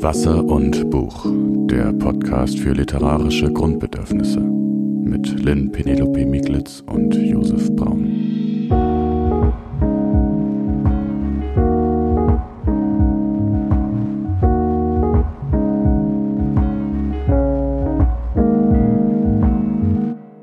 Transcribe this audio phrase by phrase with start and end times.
[0.00, 8.68] Wasser und Buch, der Podcast für literarische Grundbedürfnisse mit Lynn Penelope Miglitz und Josef Braun.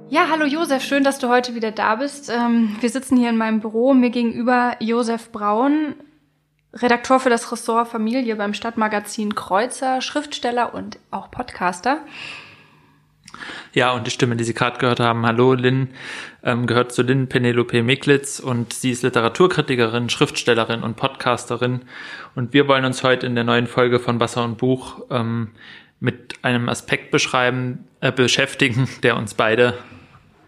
[0.10, 2.30] Ja, hallo Josef, schön, dass du heute wieder da bist.
[2.30, 5.96] Ähm, wir sitzen hier in meinem Büro, mir gegenüber Josef Braun,
[6.76, 12.00] Redakteur für das Ressort Familie beim Stadtmagazin Kreuzer, Schriftsteller und auch Podcaster.
[13.74, 15.90] Ja, und die Stimme, die Sie gerade gehört haben, hallo Lynn,
[16.44, 21.82] ähm, gehört zu Lynn Penelope Miklitz und sie ist Literaturkritikerin, Schriftstellerin und Podcasterin.
[22.36, 25.52] Und wir wollen uns heute in der neuen Folge von Wasser und Buch ähm,
[26.00, 29.78] mit einem Aspekt beschreiben, äh, beschäftigen, der uns beide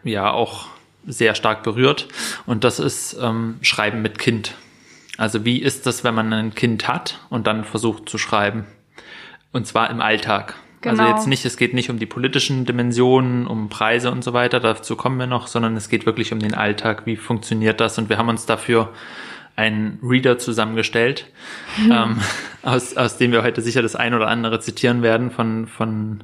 [0.04, 0.68] ja auch
[1.06, 2.08] sehr stark berührt.
[2.46, 4.56] Und das ist ähm, Schreiben mit Kind.
[5.18, 8.66] Also wie ist das, wenn man ein Kind hat und dann versucht zu schreiben?
[9.52, 10.56] Und zwar im Alltag.
[10.84, 11.04] Also genau.
[11.04, 14.60] Also jetzt nicht, es geht nicht um die politischen Dimensionen, um Preise und so weiter,
[14.60, 17.98] dazu kommen wir noch, sondern es geht wirklich um den Alltag, wie funktioniert das?
[17.98, 18.94] Und wir haben uns dafür
[19.56, 21.26] einen Reader zusammengestellt,
[21.78, 21.92] mhm.
[21.92, 22.22] ähm,
[22.62, 26.24] aus, aus dem wir heute sicher das ein oder andere zitieren werden von, von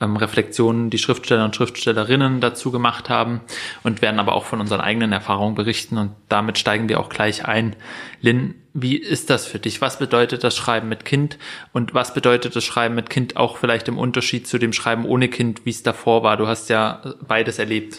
[0.00, 3.40] ähm, Reflexionen, die Schriftsteller und Schriftstellerinnen dazu gemacht haben
[3.82, 7.46] und werden aber auch von unseren eigenen Erfahrungen berichten und damit steigen wir auch gleich
[7.46, 7.74] ein.
[8.20, 9.80] Lynn, wie ist das für dich?
[9.80, 11.38] Was bedeutet das Schreiben mit Kind
[11.72, 15.28] und was bedeutet das Schreiben mit Kind auch vielleicht im Unterschied zu dem Schreiben ohne
[15.28, 16.36] Kind, wie es davor war?
[16.36, 17.98] Du hast ja beides erlebt.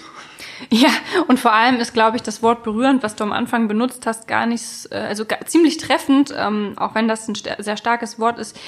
[0.70, 0.89] Ja,
[1.27, 4.27] und vor allem ist, glaube ich, das Wort berührend, was du am Anfang benutzt hast,
[4.27, 8.59] gar nicht, äh, also ziemlich treffend, ähm, auch wenn das ein sehr starkes Wort ist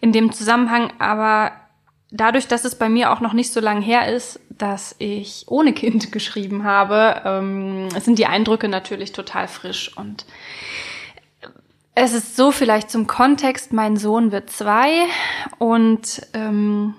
[0.00, 0.92] in dem Zusammenhang.
[0.98, 1.52] Aber
[2.10, 5.72] dadurch, dass es bei mir auch noch nicht so lange her ist, dass ich ohne
[5.72, 9.96] Kind geschrieben habe, ähm, sind die Eindrücke natürlich total frisch.
[9.96, 10.26] Und
[11.94, 15.06] es ist so vielleicht zum Kontext, mein Sohn wird zwei.
[15.58, 16.94] Und ähm,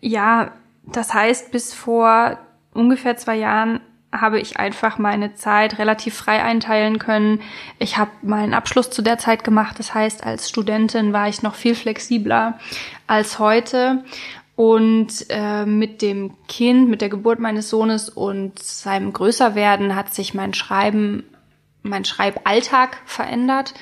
[0.00, 0.52] ja,
[0.84, 2.38] das heißt, bis vor
[2.74, 3.80] ungefähr zwei Jahren
[4.12, 7.40] habe ich einfach meine Zeit relativ frei einteilen können.
[7.78, 9.78] Ich habe meinen Abschluss zu der Zeit gemacht.
[9.78, 12.58] Das heißt, als Studentin war ich noch viel flexibler
[13.06, 14.04] als heute.
[14.54, 20.34] Und äh, mit dem Kind, mit der Geburt meines Sohnes und seinem Größerwerden hat sich
[20.34, 21.24] mein Schreiben,
[21.82, 23.72] mein Schreiballtag verändert.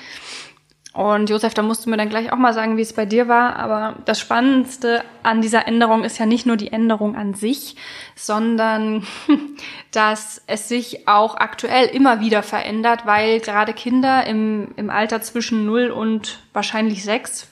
[0.93, 3.29] Und Josef, da musst du mir dann gleich auch mal sagen, wie es bei dir
[3.29, 3.57] war.
[3.57, 7.77] Aber das Spannendste an dieser Änderung ist ja nicht nur die Änderung an sich,
[8.17, 9.07] sondern
[9.93, 15.65] dass es sich auch aktuell immer wieder verändert, weil gerade Kinder im, im Alter zwischen
[15.65, 17.47] 0 und wahrscheinlich 6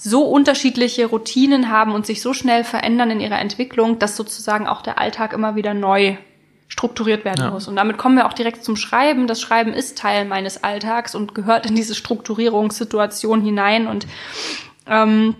[0.00, 4.80] so unterschiedliche Routinen haben und sich so schnell verändern in ihrer Entwicklung, dass sozusagen auch
[4.82, 6.16] der Alltag immer wieder neu
[6.68, 7.50] strukturiert werden ja.
[7.50, 7.66] muss.
[7.66, 9.26] Und damit kommen wir auch direkt zum Schreiben.
[9.26, 13.86] Das Schreiben ist Teil meines Alltags und gehört in diese Strukturierungssituation hinein.
[13.86, 14.06] Und
[14.86, 15.34] ähm,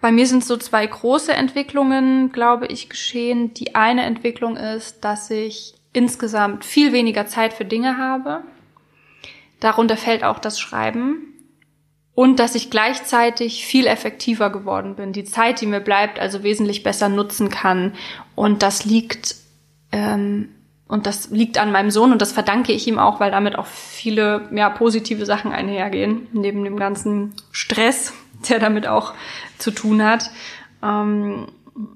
[0.00, 3.54] bei mir sind so zwei große Entwicklungen, glaube ich, geschehen.
[3.54, 8.42] Die eine Entwicklung ist, dass ich insgesamt viel weniger Zeit für Dinge habe.
[9.60, 11.29] Darunter fällt auch das Schreiben
[12.14, 16.82] und dass ich gleichzeitig viel effektiver geworden bin, die Zeit, die mir bleibt, also wesentlich
[16.82, 17.94] besser nutzen kann.
[18.34, 19.36] Und das liegt
[19.92, 20.48] ähm,
[20.90, 23.66] und das liegt an meinem Sohn und das verdanke ich ihm auch, weil damit auch
[23.66, 28.12] viele ja, positive Sachen einhergehen, neben dem ganzen Stress,
[28.48, 29.14] der damit auch
[29.58, 30.30] zu tun hat.
[30.82, 31.46] Ähm,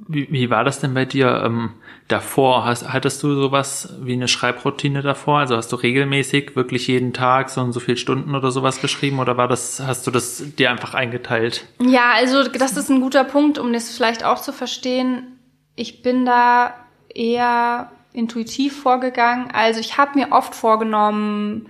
[0.09, 1.71] wie, wie war das denn bei dir ähm,
[2.09, 2.65] davor?
[2.65, 5.39] Hast, hattest du sowas wie eine Schreibroutine davor?
[5.39, 9.19] Also hast du regelmäßig wirklich jeden Tag so und so viele Stunden oder sowas geschrieben
[9.19, 11.67] oder war das, hast du das dir einfach eingeteilt?
[11.81, 15.39] Ja, also das ist ein guter Punkt, um das vielleicht auch zu verstehen.
[15.77, 16.75] Ich bin da
[17.09, 19.51] eher intuitiv vorgegangen.
[19.53, 21.67] Also ich habe mir oft vorgenommen,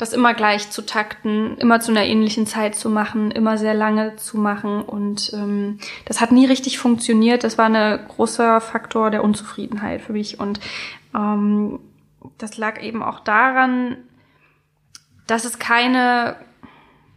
[0.00, 4.16] das immer gleich zu takten, immer zu einer ähnlichen Zeit zu machen, immer sehr lange
[4.16, 4.80] zu machen.
[4.80, 7.44] Und ähm, das hat nie richtig funktioniert.
[7.44, 10.40] Das war ein großer Faktor der Unzufriedenheit für mich.
[10.40, 10.58] Und
[11.14, 11.80] ähm,
[12.38, 13.98] das lag eben auch daran,
[15.26, 16.36] dass es keine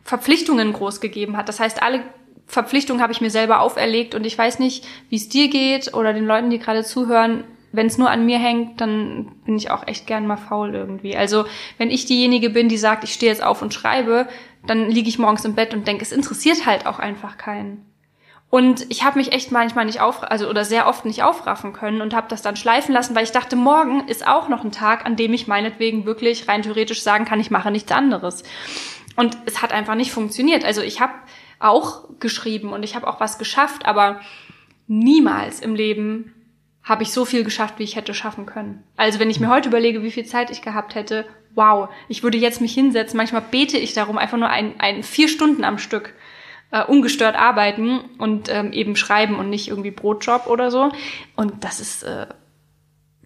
[0.03, 1.47] Verpflichtungen groß gegeben hat.
[1.47, 2.01] Das heißt, alle
[2.47, 6.11] Verpflichtungen habe ich mir selber auferlegt und ich weiß nicht, wie es dir geht oder
[6.11, 9.85] den Leuten, die gerade zuhören wenn es nur an mir hängt, dann bin ich auch
[9.87, 11.17] echt gern mal faul irgendwie.
[11.17, 11.45] Also
[11.77, 14.29] wenn ich diejenige bin, die sagt, ich stehe jetzt auf und schreibe,
[14.65, 17.85] dann liege ich morgens im Bett und denke, es interessiert halt auch einfach keinen.
[18.51, 22.01] Und ich habe mich echt manchmal nicht auf, also oder sehr oft nicht aufraffen können
[22.01, 25.07] und habe das dann schleifen lassen, weil ich dachte, morgen ist auch noch ein Tag,
[25.07, 28.43] an dem ich meinetwegen wirklich rein theoretisch sagen kann, ich mache nichts anderes.
[29.15, 30.63] Und es hat einfach nicht funktioniert.
[30.63, 31.13] Also ich habe
[31.57, 34.21] auch geschrieben und ich habe auch was geschafft, aber
[34.85, 36.35] niemals im Leben
[36.83, 38.83] habe ich so viel geschafft, wie ich hätte schaffen können.
[38.97, 41.25] Also wenn ich mir heute überlege, wie viel Zeit ich gehabt hätte,
[41.55, 43.17] wow, ich würde jetzt mich hinsetzen.
[43.17, 46.13] Manchmal bete ich darum, einfach nur ein, ein vier Stunden am Stück
[46.71, 50.91] äh, ungestört arbeiten und ähm, eben schreiben und nicht irgendwie Brotjob oder so.
[51.35, 52.27] Und das ist äh,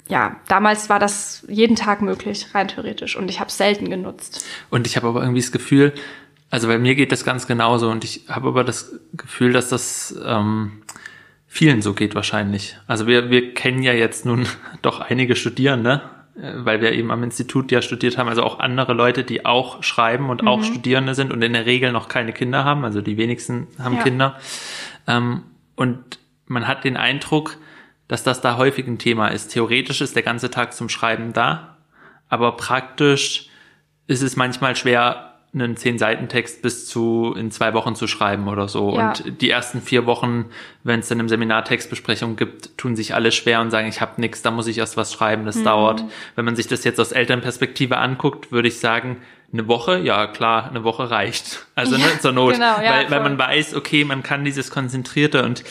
[0.10, 3.16] ja, damals war das jeden Tag möglich, rein theoretisch.
[3.16, 4.46] Und ich habe es selten genutzt.
[4.70, 5.94] Und ich habe aber irgendwie das Gefühl,
[6.50, 7.90] also bei mir geht das ganz genauso.
[7.90, 10.82] Und ich habe aber das Gefühl, dass das ähm,
[11.48, 12.78] vielen so geht wahrscheinlich.
[12.88, 14.46] Also wir, wir kennen ja jetzt nun
[14.82, 16.02] doch einige Studierende,
[16.36, 19.84] äh, weil wir eben am Institut ja studiert haben, also auch andere Leute, die auch
[19.84, 20.48] schreiben und mhm.
[20.48, 22.86] auch Studierende sind und in der Regel noch keine Kinder haben.
[22.86, 24.04] Also die wenigsten haben ja.
[24.04, 24.40] Kinder.
[25.08, 25.44] Ähm,
[25.76, 27.58] und man hat den Eindruck,
[28.08, 29.50] dass das da häufig ein Thema ist.
[29.50, 31.78] Theoretisch ist der ganze Tag zum Schreiben da,
[32.30, 33.50] aber praktisch
[34.08, 38.48] ist es manchmal schwer, einen zehn Seiten Text bis zu in zwei Wochen zu schreiben
[38.48, 38.96] oder so.
[38.96, 39.10] Ja.
[39.10, 40.46] Und die ersten vier Wochen,
[40.84, 44.20] wenn es dann im Seminar Textbesprechung gibt, tun sich alle schwer und sagen, ich habe
[44.22, 45.64] nichts, da muss ich erst was schreiben, das mhm.
[45.64, 46.04] dauert.
[46.36, 49.18] Wenn man sich das jetzt aus Elternperspektive anguckt, würde ich sagen,
[49.54, 51.66] eine Woche, ja klar, eine Woche reicht.
[51.76, 54.70] Also ja, ne, zur Not, genau, ja, weil, weil man weiß, okay, man kann dieses
[54.70, 55.64] konzentrierte und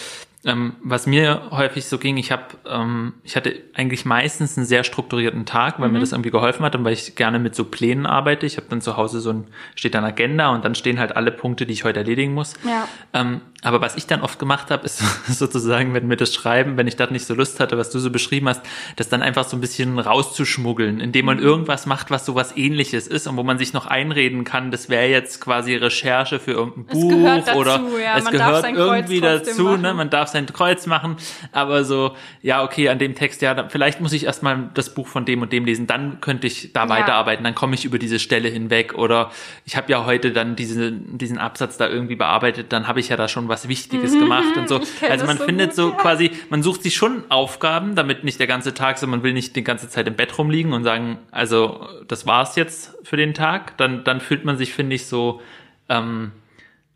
[0.46, 4.84] ähm, was mir häufig so ging, ich habe, ähm, ich hatte eigentlich meistens einen sehr
[4.84, 5.94] strukturierten Tag, weil mhm.
[5.94, 8.46] mir das irgendwie geholfen hat und weil ich gerne mit so Plänen arbeite.
[8.46, 11.32] Ich habe dann zu Hause so ein, steht dann Agenda und dann stehen halt alle
[11.32, 12.54] Punkte, die ich heute erledigen muss.
[12.64, 12.86] Ja.
[13.12, 14.98] Ähm, aber was ich dann oft gemacht habe, ist
[15.28, 18.10] sozusagen, wenn mir das Schreiben, wenn ich da nicht so Lust hatte, was du so
[18.10, 18.62] beschrieben hast,
[18.94, 21.42] das dann einfach so ein bisschen rauszuschmuggeln, indem man mhm.
[21.42, 24.88] irgendwas macht, was so was ähnliches ist und wo man sich noch einreden kann, das
[24.88, 28.18] wäre jetzt quasi Recherche für irgendein Buch dazu, oder ja.
[28.18, 29.92] es man gehört irgendwie dazu, ne?
[29.92, 31.16] man darf sein Kreuz machen,
[31.52, 35.24] aber so, ja, okay, an dem Text, ja, vielleicht muss ich erstmal das Buch von
[35.24, 36.88] dem und dem lesen, dann könnte ich da ja.
[36.88, 38.94] weiterarbeiten, dann komme ich über diese Stelle hinweg.
[38.94, 39.30] Oder
[39.64, 43.16] ich habe ja heute dann diese, diesen Absatz da irgendwie bearbeitet, dann habe ich ja
[43.16, 44.80] da schon was Wichtiges mhm, gemacht und so.
[45.08, 45.96] Also man so findet gut, so ja.
[45.96, 49.56] quasi, man sucht sich schon Aufgaben, damit nicht der ganze Tag, so man will nicht
[49.56, 53.76] die ganze Zeit im Bett rumliegen und sagen, also das war's jetzt für den Tag,
[53.78, 55.40] dann, dann fühlt man sich, finde ich, so,
[55.88, 56.32] ähm,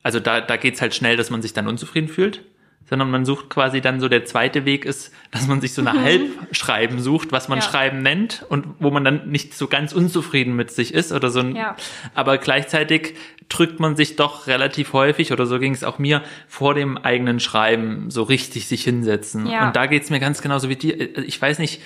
[0.03, 2.43] also da, da geht's halt schnell, dass man sich dann unzufrieden fühlt
[2.91, 5.99] sondern man sucht quasi dann so der zweite Weg ist, dass man sich so eine
[5.99, 6.03] mhm.
[6.03, 7.65] Halbschreiben sucht, was man ja.
[7.65, 11.41] Schreiben nennt und wo man dann nicht so ganz unzufrieden mit sich ist oder so.
[11.41, 11.77] Ein, ja.
[12.15, 13.15] Aber gleichzeitig
[13.49, 17.39] drückt man sich doch relativ häufig oder so ging es auch mir vor dem eigenen
[17.39, 19.47] Schreiben so richtig sich hinsetzen.
[19.47, 19.69] Ja.
[19.69, 21.19] Und da geht's mir ganz genauso wie dir.
[21.19, 21.81] Ich weiß nicht,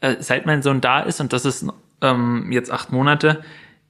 [0.00, 1.66] äh, seit mein Sohn da ist und das ist
[2.02, 3.42] ähm, jetzt acht Monate,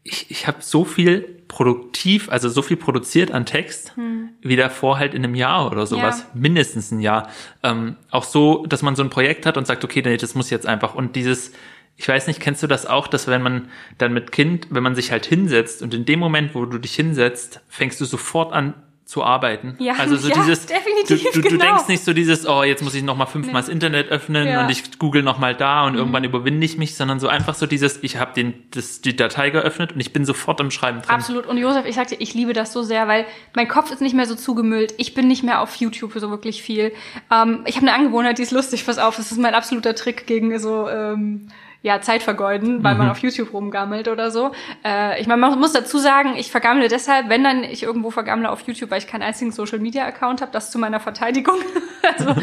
[0.04, 4.30] ich, ich habe so viel produktiv, also so viel produziert an Text, hm.
[4.40, 6.26] wie davor halt in einem Jahr oder sowas, ja.
[6.32, 7.28] mindestens ein Jahr.
[7.62, 10.66] Ähm, auch so, dass man so ein Projekt hat und sagt, okay, das muss jetzt
[10.66, 10.94] einfach.
[10.94, 11.52] Und dieses,
[11.98, 13.68] ich weiß nicht, kennst du das auch, dass wenn man
[13.98, 16.94] dann mit Kind, wenn man sich halt hinsetzt und in dem Moment, wo du dich
[16.94, 18.72] hinsetzt, fängst du sofort an
[19.12, 19.76] zu arbeiten.
[19.78, 21.66] Ja, also so ja, dieses, definitiv, du, du, du genau.
[21.66, 23.60] denkst nicht so dieses, oh, jetzt muss ich noch mal fünfmal nee.
[23.60, 24.64] das Internet öffnen ja.
[24.64, 25.98] und ich google noch mal da und mhm.
[25.98, 29.50] irgendwann überwinde ich mich, sondern so einfach so dieses, ich habe den das, die Datei
[29.50, 31.10] geöffnet und ich bin sofort im Schreiben drin.
[31.10, 31.44] Absolut.
[31.44, 34.24] Und Josef, ich sagte, ich liebe das so sehr, weil mein Kopf ist nicht mehr
[34.24, 34.94] so zugemüllt.
[34.96, 36.92] Ich bin nicht mehr auf YouTube so wirklich viel.
[37.30, 38.86] Ähm, ich habe eine Angewohnheit, die ist lustig.
[38.86, 41.48] Pass auf, das ist mein absoluter Trick gegen so ähm,
[41.82, 42.98] ja, Zeit vergeuden, weil mhm.
[42.98, 44.52] man auf YouTube rumgammelt oder so.
[44.84, 48.50] Äh, ich meine, man muss dazu sagen, ich vergammle deshalb, wenn dann ich irgendwo vergammle
[48.50, 51.56] auf YouTube, weil ich keinen einzigen Social Media Account habe, das zu meiner Verteidigung.
[52.16, 52.34] also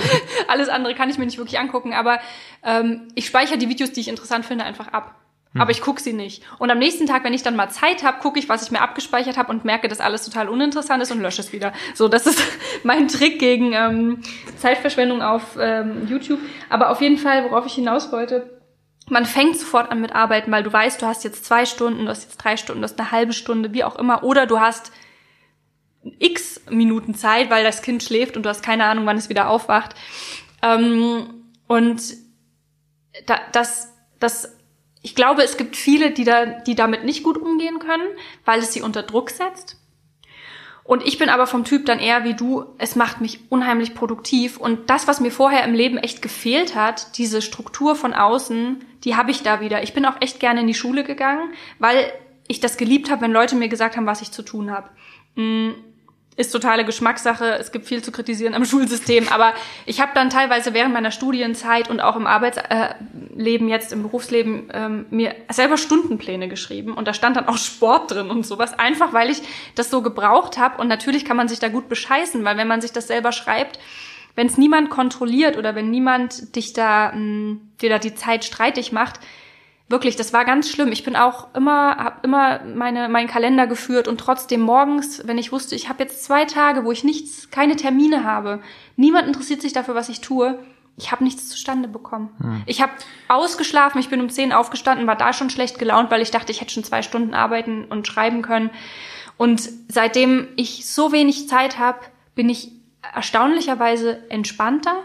[0.48, 2.20] alles andere kann ich mir nicht wirklich angucken, aber
[2.64, 5.16] ähm, ich speichere die Videos, die ich interessant finde, einfach ab.
[5.54, 5.62] Mhm.
[5.62, 6.44] Aber ich gucke sie nicht.
[6.60, 8.82] Und am nächsten Tag, wenn ich dann mal Zeit habe, gucke ich, was ich mir
[8.82, 11.72] abgespeichert habe und merke, dass alles total uninteressant ist und lösche es wieder.
[11.94, 12.44] So, das ist
[12.84, 14.22] mein Trick gegen ähm,
[14.58, 16.40] Zeitverschwendung auf ähm, YouTube.
[16.70, 18.59] Aber auf jeden Fall, worauf ich hinaus wollte,
[19.10, 22.12] man fängt sofort an mit Arbeiten, weil du weißt, du hast jetzt zwei Stunden, du
[22.12, 24.92] hast jetzt drei Stunden, du hast eine halbe Stunde, wie auch immer, oder du hast
[26.20, 29.50] x Minuten Zeit, weil das Kind schläft und du hast keine Ahnung, wann es wieder
[29.50, 29.96] aufwacht.
[30.62, 32.02] Ähm, und
[33.26, 34.58] da, das, das,
[35.02, 38.08] ich glaube, es gibt viele, die da, die damit nicht gut umgehen können,
[38.46, 39.78] weil es sie unter Druck setzt.
[40.90, 44.58] Und ich bin aber vom Typ dann eher wie du, es macht mich unheimlich produktiv.
[44.58, 49.16] Und das, was mir vorher im Leben echt gefehlt hat, diese Struktur von außen, die
[49.16, 49.84] habe ich da wieder.
[49.84, 52.12] Ich bin auch echt gerne in die Schule gegangen, weil
[52.48, 54.90] ich das geliebt habe, wenn Leute mir gesagt haben, was ich zu tun habe.
[56.40, 57.58] Ist totale Geschmackssache.
[57.60, 59.52] Es gibt viel zu kritisieren am Schulsystem, aber
[59.86, 65.06] ich habe dann teilweise während meiner Studienzeit und auch im Arbeitsleben jetzt im Berufsleben ähm,
[65.10, 66.94] mir selber Stundenpläne geschrieben.
[66.94, 69.42] Und da stand dann auch Sport drin und sowas, einfach weil ich
[69.76, 70.80] das so gebraucht habe.
[70.82, 73.78] Und natürlich kann man sich da gut bescheißen, weil wenn man sich das selber schreibt,
[74.36, 78.46] wenn es niemand kontrolliert oder wenn niemand dich da mh, mm, dir da die Zeit
[78.46, 79.20] streitig macht,
[79.90, 80.92] Wirklich, das war ganz schlimm.
[80.92, 85.52] Ich bin auch immer, habe immer meine, meinen Kalender geführt und trotzdem morgens, wenn ich
[85.52, 88.62] wusste, ich habe jetzt zwei Tage, wo ich nichts, keine Termine habe,
[88.96, 90.60] niemand interessiert sich dafür, was ich tue,
[90.96, 92.30] ich habe nichts zustande bekommen.
[92.40, 92.64] Hm.
[92.66, 92.92] Ich habe
[93.30, 96.62] ausgeschlafen, ich bin um zehn aufgestanden, war da schon schlecht gelaunt, weil ich dachte, ich
[96.62, 98.70] hätte schon zwei Stunden arbeiten und schreiben können.
[99.38, 102.00] Und seitdem ich so wenig Zeit habe,
[102.36, 102.74] bin ich
[103.14, 105.04] erstaunlicherweise entspannter.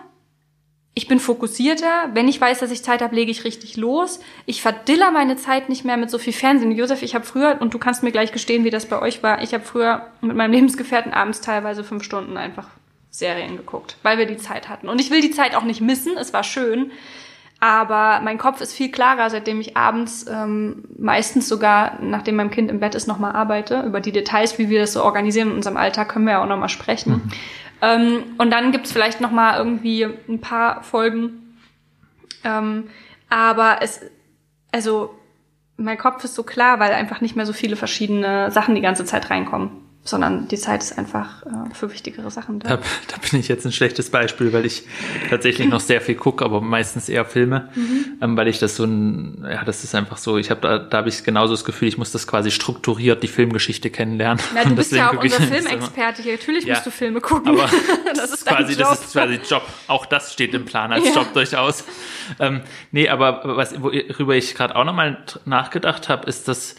[0.96, 2.10] Ich bin fokussierter.
[2.12, 4.20] Wenn ich weiß, dass ich Zeit habe, lege ich richtig los.
[4.46, 6.70] Ich verdiller meine Zeit nicht mehr mit so viel Fernsehen.
[6.70, 9.42] Josef, ich habe früher, und du kannst mir gleich gestehen, wie das bei euch war,
[9.42, 12.68] ich habe früher mit meinem Lebensgefährten abends teilweise fünf Stunden einfach
[13.10, 14.88] Serien geguckt, weil wir die Zeit hatten.
[14.88, 16.92] Und ich will die Zeit auch nicht missen, es war schön.
[17.60, 22.70] Aber mein Kopf ist viel klarer, seitdem ich abends ähm, meistens sogar, nachdem mein Kind
[22.70, 23.82] im Bett ist, nochmal arbeite.
[23.86, 26.48] Über die Details, wie wir das so organisieren in unserem Alltag, können wir ja auch
[26.48, 27.12] nochmal sprechen.
[27.12, 27.32] Mhm.
[27.84, 31.58] Ähm, und dann gibt's vielleicht nochmal irgendwie ein paar Folgen.
[32.42, 32.88] Ähm,
[33.28, 34.00] aber es,
[34.72, 35.14] also
[35.76, 39.04] mein Kopf ist so klar, weil einfach nicht mehr so viele verschiedene Sachen die ganze
[39.04, 42.68] Zeit reinkommen sondern die Zeit ist einfach äh, für wichtigere Sachen da.
[42.68, 42.76] da.
[42.76, 43.16] da.
[43.30, 44.84] bin ich jetzt ein schlechtes Beispiel, weil ich
[45.30, 48.18] tatsächlich noch sehr viel gucke, aber meistens eher Filme, mhm.
[48.20, 50.98] ähm, weil ich das so ein, ja, das ist einfach so, ich habe da, da
[50.98, 54.44] habe ich genauso das Gefühl, ich muss das quasi strukturiert die Filmgeschichte kennenlernen.
[54.54, 57.48] Na, du bist ja auch unser Filmexperte hier, natürlich ja, musst du Filme gucken.
[57.48, 57.70] Aber
[58.14, 59.62] das ist quasi, das ist quasi Job.
[59.86, 61.14] Auch das steht im Plan als ja.
[61.14, 61.84] Job durchaus.
[62.38, 62.60] Ähm,
[62.92, 66.76] nee, aber was, worüber ich gerade auch nochmal nachgedacht habe, ist, dass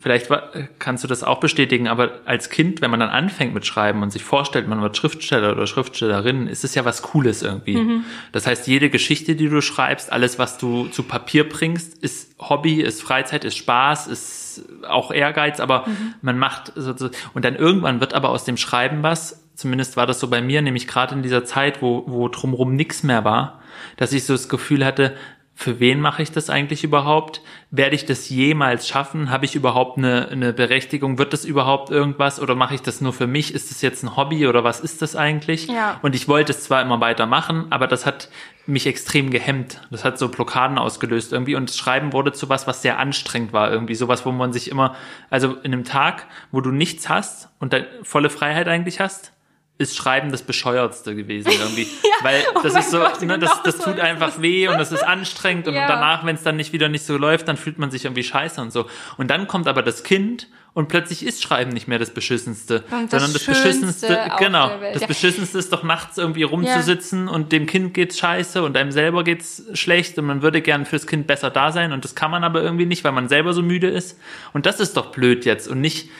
[0.00, 0.30] vielleicht
[0.78, 4.10] kannst du das auch bestätigen, aber als Kind, wenn man dann anfängt mit Schreiben und
[4.10, 7.76] sich vorstellt, man wird Schriftsteller oder Schriftstellerin, ist es ja was Cooles irgendwie.
[7.76, 8.04] Mhm.
[8.32, 12.80] Das heißt, jede Geschichte, die du schreibst, alles, was du zu Papier bringst, ist Hobby,
[12.80, 16.14] ist Freizeit, ist Spaß, ist auch Ehrgeiz, aber mhm.
[16.22, 20.06] man macht so, so, und dann irgendwann wird aber aus dem Schreiben was, zumindest war
[20.06, 23.60] das so bei mir, nämlich gerade in dieser Zeit, wo, wo drumherum nichts mehr war,
[23.98, 25.14] dass ich so das Gefühl hatte,
[25.60, 27.42] für wen mache ich das eigentlich überhaupt?
[27.70, 29.30] Werde ich das jemals schaffen?
[29.30, 31.18] Habe ich überhaupt eine, eine Berechtigung?
[31.18, 33.52] Wird das überhaupt irgendwas oder mache ich das nur für mich?
[33.52, 35.66] Ist das jetzt ein Hobby oder was ist das eigentlich?
[35.66, 36.00] Ja.
[36.00, 38.30] Und ich wollte es zwar immer weiter machen, aber das hat
[38.64, 39.82] mich extrem gehemmt.
[39.90, 43.52] Das hat so Blockaden ausgelöst irgendwie und das Schreiben wurde zu was, was sehr anstrengend
[43.52, 43.96] war irgendwie.
[43.96, 44.94] Sowas, wo man sich immer,
[45.28, 49.32] also in einem Tag, wo du nichts hast und volle Freiheit eigentlich hast,
[49.80, 51.82] ist Schreiben das Bescheuertste gewesen irgendwie.
[52.02, 54.78] ja, Weil oh das oh ist so, Gott, ne, das, das tut einfach weh und
[54.78, 55.88] das ist anstrengend und ja.
[55.88, 58.60] danach, wenn es dann nicht wieder nicht so läuft, dann fühlt man sich irgendwie scheiße
[58.60, 58.86] und so.
[59.16, 63.10] Und dann kommt aber das Kind und plötzlich ist Schreiben nicht mehr das Beschissenste, das
[63.10, 67.32] sondern das Beschissenste, genau, das Beschissenste ist doch nachts irgendwie rumzusitzen ja.
[67.32, 71.08] und dem Kind geht's scheiße und einem selber geht's schlecht und man würde gern fürs
[71.08, 73.62] Kind besser da sein und das kann man aber irgendwie nicht, weil man selber so
[73.62, 74.20] müde ist.
[74.52, 76.10] Und das ist doch blöd jetzt und nicht,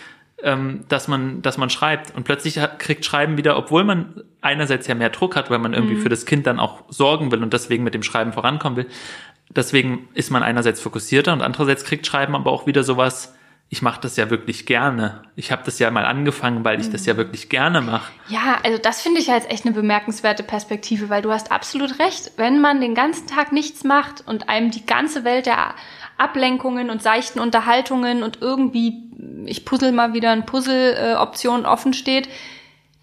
[0.43, 2.15] ähm, dass man, dass man schreibt.
[2.15, 5.95] Und plötzlich kriegt Schreiben wieder, obwohl man einerseits ja mehr Druck hat, weil man irgendwie
[5.95, 6.03] mhm.
[6.03, 8.87] für das Kind dann auch sorgen will und deswegen mit dem Schreiben vorankommen will.
[9.51, 13.35] Deswegen ist man einerseits fokussierter und andererseits kriegt Schreiben aber auch wieder sowas,
[13.73, 15.23] ich mache das ja wirklich gerne.
[15.37, 17.19] Ich habe das ja mal angefangen, weil ich das ja mhm.
[17.19, 18.11] wirklich gerne mache.
[18.27, 22.33] Ja, also das finde ich als echt eine bemerkenswerte Perspektive, weil du hast absolut recht.
[22.37, 25.77] Wenn man den ganzen Tag nichts macht und einem die ganze Welt der
[26.19, 29.05] Ablenkungen und seichten Unterhaltungen und irgendwie,
[29.47, 32.29] ich puzzle mal wieder ein Puzzle-Option offen steht,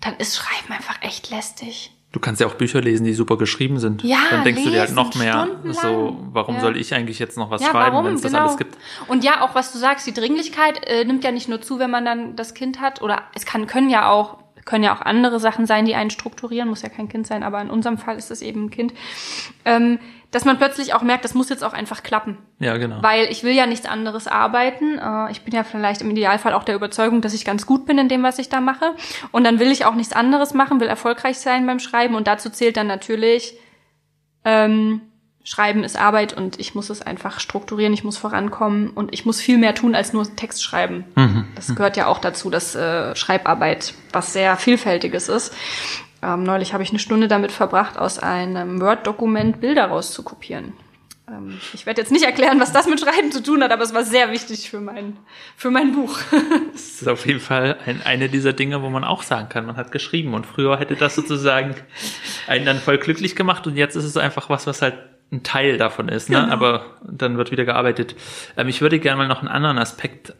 [0.02, 1.92] dann ist Schreiben einfach echt lästig.
[2.14, 4.02] Du kannst ja auch Bücher lesen, die super geschrieben sind.
[4.04, 6.62] Ja, Dann denkst lesen, du dir halt noch mehr, so, warum ja.
[6.62, 8.34] soll ich eigentlich jetzt noch was ja, schreiben, wenn es genau.
[8.34, 8.78] das alles gibt?
[9.08, 11.92] Und ja, auch was du sagst, die Dringlichkeit äh, nimmt ja nicht nur zu, wenn
[11.92, 15.40] man dann das Kind hat, oder es kann, können ja auch, können ja auch andere
[15.42, 18.32] Sachen sein, die einen strukturieren, muss ja kein Kind sein, aber in unserem Fall ist
[18.32, 18.94] es eben ein Kind.
[19.66, 20.00] Ähm,
[20.32, 22.38] dass man plötzlich auch merkt, das muss jetzt auch einfach klappen.
[22.60, 23.02] Ja, genau.
[23.02, 24.98] Weil ich will ja nichts anderes arbeiten.
[24.98, 27.98] Äh, ich bin ja vielleicht im Idealfall auch der Überzeugung, dass ich ganz gut bin
[27.98, 28.94] in dem, was ich da mache.
[29.32, 32.16] Und dann will ich auch nichts anderes machen, will erfolgreich sein beim Schreiben.
[32.16, 33.58] Und dazu zählt dann natürlich,
[34.44, 35.02] ähm,
[35.48, 39.40] Schreiben ist Arbeit und ich muss es einfach strukturieren, ich muss vorankommen und ich muss
[39.40, 41.06] viel mehr tun als nur Text schreiben.
[41.16, 41.46] Mhm.
[41.56, 45.54] Das gehört ja auch dazu, dass äh, Schreibarbeit was sehr Vielfältiges ist.
[46.24, 50.74] Ähm, neulich habe ich eine Stunde damit verbracht, aus einem Word-Dokument Bilder rauszukopieren.
[51.30, 53.94] Ähm, ich werde jetzt nicht erklären, was das mit Schreiben zu tun hat, aber es
[53.94, 55.18] war sehr wichtig für mein,
[55.56, 56.18] für mein Buch.
[56.72, 59.78] das ist auf jeden Fall ein, eine dieser Dinge, wo man auch sagen kann, man
[59.78, 61.76] hat geschrieben und früher hätte das sozusagen
[62.48, 64.96] einen dann voll glücklich gemacht und jetzt ist es einfach was, was halt
[65.32, 66.38] ein Teil davon ist, ne?
[66.38, 66.54] Genau.
[66.54, 68.16] aber dann wird wieder gearbeitet.
[68.56, 70.34] Ähm, ich würde gerne mal noch einen anderen Aspekt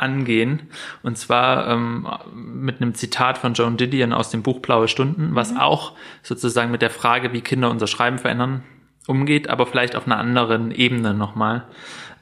[0.00, 0.62] angehen.
[1.02, 5.52] Und zwar ähm, mit einem Zitat von Joan Didion aus dem Buch Blaue Stunden, was
[5.52, 5.58] mhm.
[5.58, 5.92] auch
[6.22, 8.62] sozusagen mit der Frage, wie Kinder unser Schreiben verändern,
[9.06, 11.64] umgeht, aber vielleicht auf einer anderen Ebene nochmal.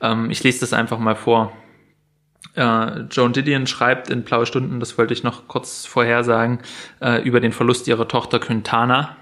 [0.01, 1.53] Ähm, ich lese das einfach mal vor.
[2.55, 6.61] Äh, Joan Didion schreibt in Blaue Stunden, das wollte ich noch kurz vorhersagen,
[7.01, 9.17] äh, über den Verlust ihrer Tochter Quintana,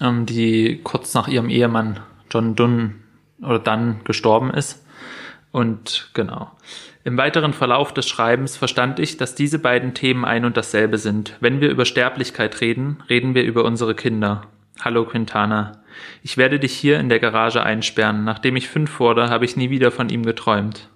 [0.00, 3.02] ähm, die kurz nach ihrem Ehemann John Dunn
[3.42, 4.85] oder dann gestorben ist.
[5.52, 6.50] Und genau.
[7.04, 11.36] Im weiteren Verlauf des Schreibens verstand ich, dass diese beiden Themen ein und dasselbe sind.
[11.40, 14.42] Wenn wir über Sterblichkeit reden, reden wir über unsere Kinder.
[14.80, 15.80] Hallo Quintana.
[16.22, 18.24] Ich werde dich hier in der Garage einsperren.
[18.24, 20.90] Nachdem ich fünf wurde, habe ich nie wieder von ihm geträumt.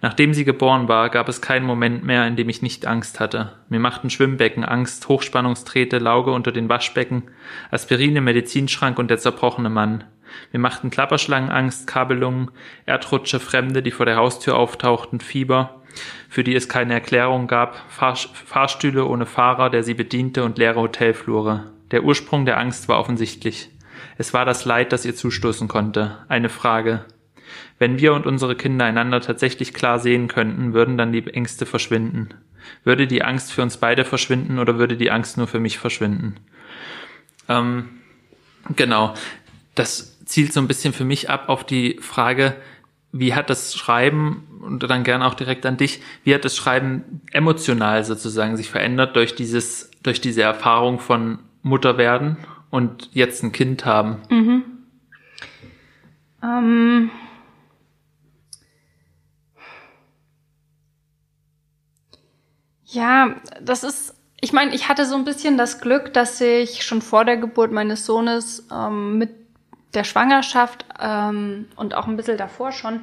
[0.00, 3.54] Nachdem sie geboren war, gab es keinen Moment mehr, in dem ich nicht Angst hatte.
[3.68, 7.24] Mir machten Schwimmbecken Angst, Hochspannungstrete, Lauge unter den Waschbecken,
[7.72, 10.04] Aspirin im Medizinschrank und der zerbrochene Mann.
[10.52, 12.50] Mir machten Klapperschlangen Angst, Kabelungen,
[12.86, 15.82] Erdrutsche, Fremde, die vor der Haustür auftauchten, Fieber,
[16.28, 20.80] für die es keine Erklärung gab, Fahr Fahrstühle ohne Fahrer, der sie bediente und leere
[20.80, 21.72] Hotelflure.
[21.90, 23.70] Der Ursprung der Angst war offensichtlich.
[24.18, 26.18] Es war das Leid, das ihr zustoßen konnte.
[26.28, 27.04] Eine Frage.
[27.78, 32.34] Wenn wir und unsere Kinder einander tatsächlich klar sehen könnten, würden dann die Ängste verschwinden.
[32.84, 36.36] Würde die Angst für uns beide verschwinden oder würde die Angst nur für mich verschwinden?
[37.48, 37.88] Ähm,
[38.76, 39.14] genau.
[39.74, 42.54] Das zielt so ein bisschen für mich ab auf die Frage,
[43.12, 47.22] wie hat das Schreiben und dann gerne auch direkt an dich, wie hat das Schreiben
[47.32, 52.36] emotional sozusagen sich verändert durch dieses, durch diese Erfahrung von Mutter werden
[52.70, 54.18] und jetzt ein Kind haben?
[54.28, 54.64] Mhm.
[56.42, 57.10] Ähm
[62.90, 67.02] Ja, das ist, ich meine, ich hatte so ein bisschen das Glück, dass ich schon
[67.02, 69.47] vor der Geburt meines Sohnes ähm, mit
[69.94, 73.00] der Schwangerschaft ähm, und auch ein bisschen davor schon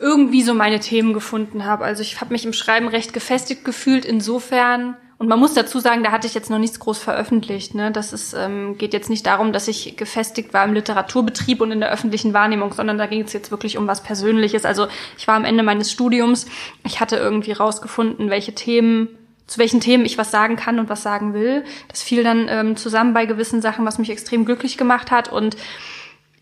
[0.00, 1.84] irgendwie so meine Themen gefunden habe.
[1.84, 6.04] Also ich habe mich im Schreiben recht gefestigt gefühlt, insofern, und man muss dazu sagen,
[6.04, 7.74] da hatte ich jetzt noch nichts groß veröffentlicht.
[7.74, 7.90] Ne?
[7.90, 11.80] Das ist, ähm, geht jetzt nicht darum, dass ich gefestigt war im Literaturbetrieb und in
[11.80, 14.64] der öffentlichen Wahrnehmung, sondern da ging es jetzt wirklich um was Persönliches.
[14.64, 14.86] Also
[15.18, 16.46] ich war am Ende meines Studiums,
[16.84, 19.08] ich hatte irgendwie rausgefunden, welche Themen
[19.48, 21.64] zu welchen Themen ich was sagen kann und was sagen will.
[21.88, 25.32] Das fiel dann ähm, zusammen bei gewissen Sachen, was mich extrem glücklich gemacht hat.
[25.32, 25.56] Und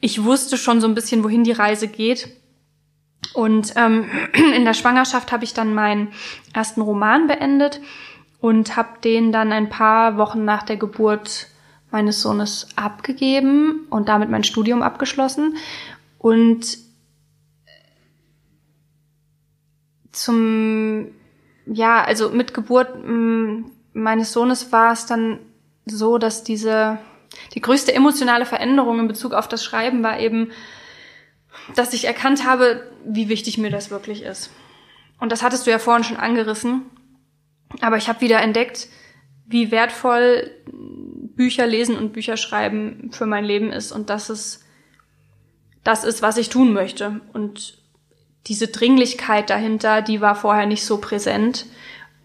[0.00, 2.29] ich wusste schon so ein bisschen, wohin die Reise geht.
[3.35, 4.07] Und ähm,
[4.55, 6.09] in der Schwangerschaft habe ich dann meinen
[6.53, 7.81] ersten Roman beendet
[8.41, 11.49] und habe den dann ein paar Wochen nach der Geburt
[11.91, 15.57] meines Sohnes abgegeben und damit mein Studium abgeschlossen.
[16.19, 16.79] Und
[20.12, 21.09] zum,
[21.67, 25.38] ja, also mit Geburt mm, meines Sohnes war es dann
[25.87, 26.99] so, dass diese,
[27.55, 30.51] die größte emotionale Veränderung in Bezug auf das Schreiben war eben,
[31.75, 34.51] dass ich erkannt habe, wie wichtig mir das wirklich ist.
[35.19, 36.83] Und das hattest du ja vorhin schon angerissen.
[37.81, 38.89] Aber ich habe wieder entdeckt,
[39.47, 44.65] wie wertvoll Bücher lesen und Bücher schreiben für mein Leben ist und dass es
[45.85, 47.21] das ist, was ich tun möchte.
[47.33, 47.79] Und
[48.47, 51.67] diese Dringlichkeit dahinter, die war vorher nicht so präsent.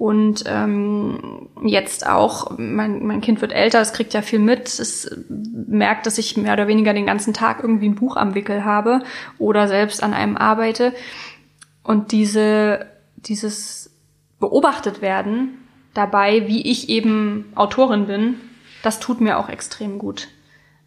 [0.01, 5.15] Und ähm, jetzt auch, mein, mein Kind wird älter, es kriegt ja viel mit, es
[5.29, 9.03] merkt, dass ich mehr oder weniger den ganzen Tag irgendwie ein Buch am Wickel habe
[9.37, 10.95] oder selbst an einem arbeite.
[11.83, 13.91] Und diese, dieses
[14.39, 18.37] beobachtet werden dabei, wie ich eben Autorin bin,
[18.81, 20.29] das tut mir auch extrem gut.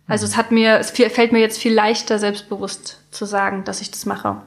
[0.09, 3.93] Also es hat mir, es fällt mir jetzt viel leichter, selbstbewusst zu sagen, dass ich
[3.93, 4.43] das mache.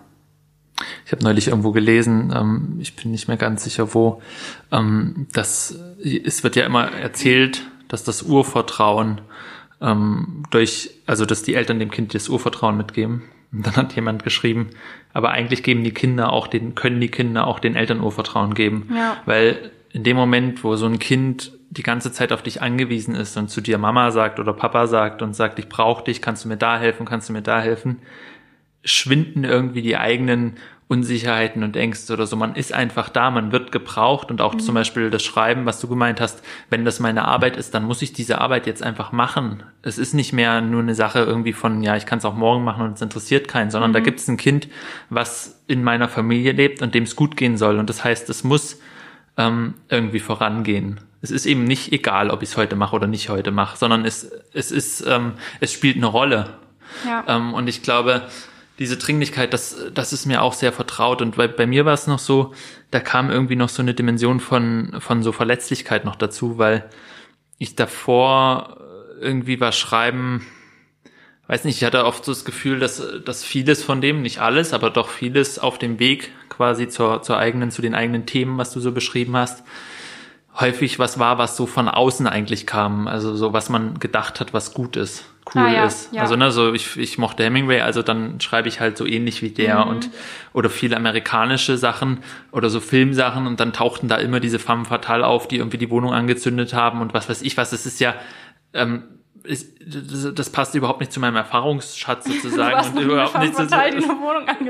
[1.05, 4.21] Ich habe neulich irgendwo gelesen, ähm, ich bin nicht mehr ganz sicher wo,
[4.71, 9.21] ähm, dass es wird ja immer erzählt, dass das Urvertrauen
[9.81, 13.23] ähm, durch, also dass die Eltern dem Kind das Urvertrauen mitgeben.
[13.51, 14.71] Und dann hat jemand geschrieben,
[15.13, 18.89] aber eigentlich geben die Kinder auch den, können die Kinder auch den Eltern Urvertrauen geben.
[18.93, 19.17] Ja.
[19.25, 23.37] Weil in dem Moment, wo so ein Kind die ganze Zeit auf dich angewiesen ist
[23.37, 26.49] und zu dir Mama sagt oder Papa sagt und sagt, ich brauche dich, kannst du
[26.49, 27.99] mir da helfen, kannst du mir da helfen,
[28.87, 32.37] schwinden irgendwie die eigenen Unsicherheiten und Ängste oder so.
[32.37, 34.59] Man ist einfach da, man wird gebraucht und auch mhm.
[34.59, 38.01] zum Beispiel das Schreiben, was du gemeint hast, wenn das meine Arbeit ist, dann muss
[38.01, 39.63] ich diese Arbeit jetzt einfach machen.
[39.81, 42.63] Es ist nicht mehr nur eine Sache irgendwie von, ja, ich kann es auch morgen
[42.63, 43.95] machen und es interessiert keinen, sondern mhm.
[43.95, 44.69] da gibt es ein Kind,
[45.09, 47.79] was in meiner Familie lebt und dem es gut gehen soll.
[47.79, 48.79] Und das heißt, es muss
[49.35, 51.01] ähm, irgendwie vorangehen.
[51.21, 54.05] Es ist eben nicht egal, ob ich es heute mache oder nicht heute mache, sondern
[54.05, 56.51] es, es ist, ähm, es spielt eine Rolle.
[57.05, 57.25] Ja.
[57.27, 58.21] Ähm, und ich glaube,
[58.79, 61.21] diese Dringlichkeit, das, das ist mir auch sehr vertraut.
[61.21, 62.53] Und bei, bei mir war es noch so,
[62.91, 66.89] da kam irgendwie noch so eine Dimension von, von so Verletzlichkeit noch dazu, weil
[67.57, 68.77] ich davor
[69.19, 70.45] irgendwie was schreiben,
[71.47, 74.73] weiß nicht, ich hatte oft so das Gefühl, dass, dass vieles von dem, nicht alles,
[74.73, 78.71] aber doch vieles auf dem Weg quasi zur, zur eigenen, zu den eigenen Themen, was
[78.71, 79.63] du so beschrieben hast,
[80.59, 83.07] häufig was war, was so von außen eigentlich kam.
[83.07, 86.13] Also so, was man gedacht hat, was gut ist, cool ah, ja, ist.
[86.13, 86.21] Ja.
[86.21, 89.49] Also ne, so ich, ich mochte Hemingway, also dann schreibe ich halt so ähnlich wie
[89.49, 89.91] der mhm.
[89.91, 90.09] und
[90.53, 92.19] oder viele amerikanische Sachen
[92.51, 95.89] oder so Filmsachen und dann tauchten da immer diese femme fatale auf, die irgendwie die
[95.89, 97.73] Wohnung angezündet haben und was weiß ich was.
[97.73, 98.15] Es ist ja
[98.73, 99.03] ähm,
[99.47, 103.67] ist, das, das, passt überhaupt nicht zu meinem Erfahrungsschatz sozusagen und überhaupt nicht zu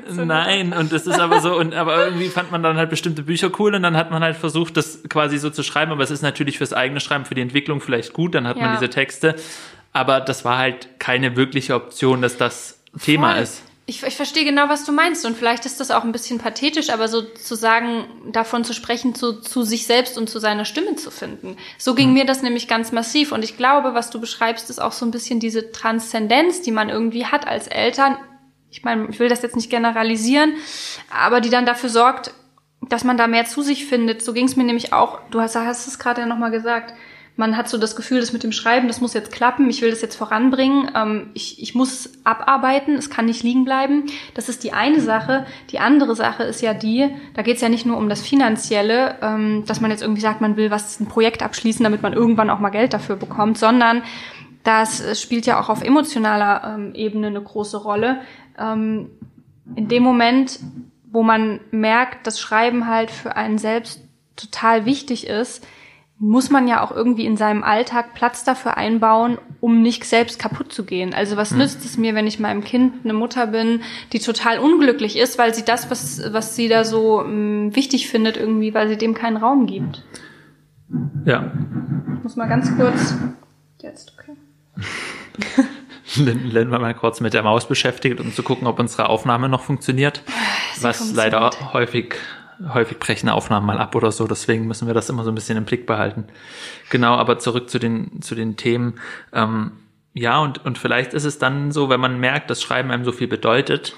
[0.07, 0.25] so.
[0.25, 3.49] Nein, und das ist aber so und aber irgendwie fand man dann halt bestimmte Bücher
[3.59, 6.21] cool und dann hat man halt versucht, das quasi so zu schreiben, aber es ist
[6.21, 8.63] natürlich fürs eigene Schreiben, für die Entwicklung vielleicht gut, dann hat ja.
[8.63, 9.35] man diese Texte,
[9.97, 13.43] aber das war halt keine wirkliche Option, dass das Thema Voll.
[13.43, 13.63] ist.
[13.89, 15.25] Ich, ich verstehe genau, was du meinst.
[15.25, 19.15] Und vielleicht ist das auch ein bisschen pathetisch, aber so zu sagen, davon zu sprechen,
[19.15, 21.55] zu, zu sich selbst und zu seiner Stimme zu finden.
[21.77, 23.31] So ging mir das nämlich ganz massiv.
[23.31, 26.89] Und ich glaube, was du beschreibst, ist auch so ein bisschen diese Transzendenz, die man
[26.89, 28.17] irgendwie hat als Eltern.
[28.69, 30.55] Ich meine, ich will das jetzt nicht generalisieren,
[31.09, 32.33] aber die dann dafür sorgt,
[32.81, 34.21] dass man da mehr zu sich findet.
[34.21, 35.21] So ging es mir nämlich auch.
[35.31, 36.93] Du hast, hast es gerade ja nochmal gesagt
[37.37, 39.91] man hat so das Gefühl, das mit dem Schreiben, das muss jetzt klappen, ich will
[39.91, 44.05] das jetzt voranbringen, ähm, ich, ich muss abarbeiten, es kann nicht liegen bleiben.
[44.33, 45.45] Das ist die eine Sache.
[45.69, 49.17] Die andere Sache ist ja die, da geht es ja nicht nur um das Finanzielle,
[49.21, 52.49] ähm, dass man jetzt irgendwie sagt, man will was, ein Projekt abschließen, damit man irgendwann
[52.49, 54.01] auch mal Geld dafür bekommt, sondern
[54.63, 58.21] das spielt ja auch auf emotionaler ähm, Ebene eine große Rolle.
[58.57, 59.11] Ähm,
[59.75, 60.59] in dem Moment,
[61.11, 64.01] wo man merkt, dass Schreiben halt für einen selbst
[64.35, 65.65] total wichtig ist,
[66.19, 70.73] muss man ja auch irgendwie in seinem Alltag Platz dafür einbauen, um nicht selbst kaputt
[70.73, 71.13] zu gehen.
[71.13, 71.59] Also was hm.
[71.59, 73.81] nützt es mir, wenn ich meinem Kind eine Mutter bin,
[74.13, 78.09] die total unglücklich ist, weil sie das, was, was sie da so mh, mm, wichtig
[78.09, 80.03] findet, irgendwie, weil sie dem keinen Raum gibt.
[81.25, 81.51] Ja.
[82.17, 83.15] Ich muss mal ganz kurz.
[83.81, 84.33] Jetzt, okay.
[86.15, 89.61] Len war mal kurz mit der Maus beschäftigt, um zu gucken, ob unsere Aufnahme noch
[89.61, 90.23] funktioniert.
[90.73, 91.33] Sie was funktioniert.
[91.33, 92.15] leider häufig
[92.73, 95.57] häufig brechen Aufnahmen mal ab oder so, deswegen müssen wir das immer so ein bisschen
[95.57, 96.25] im Blick behalten.
[96.89, 98.95] Genau, aber zurück zu den, zu den Themen.
[99.33, 99.71] Ähm,
[100.13, 103.11] ja, und, und vielleicht ist es dann so, wenn man merkt, dass Schreiben einem so
[103.11, 103.95] viel bedeutet,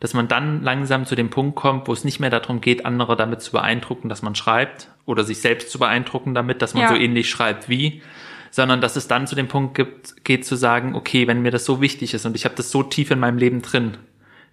[0.00, 3.16] dass man dann langsam zu dem Punkt kommt, wo es nicht mehr darum geht, andere
[3.16, 6.88] damit zu beeindrucken, dass man schreibt oder sich selbst zu beeindrucken damit, dass man ja.
[6.88, 8.02] so ähnlich schreibt wie,
[8.50, 11.64] sondern dass es dann zu dem Punkt gibt, geht zu sagen, okay, wenn mir das
[11.64, 13.98] so wichtig ist und ich habe das so tief in meinem Leben drin,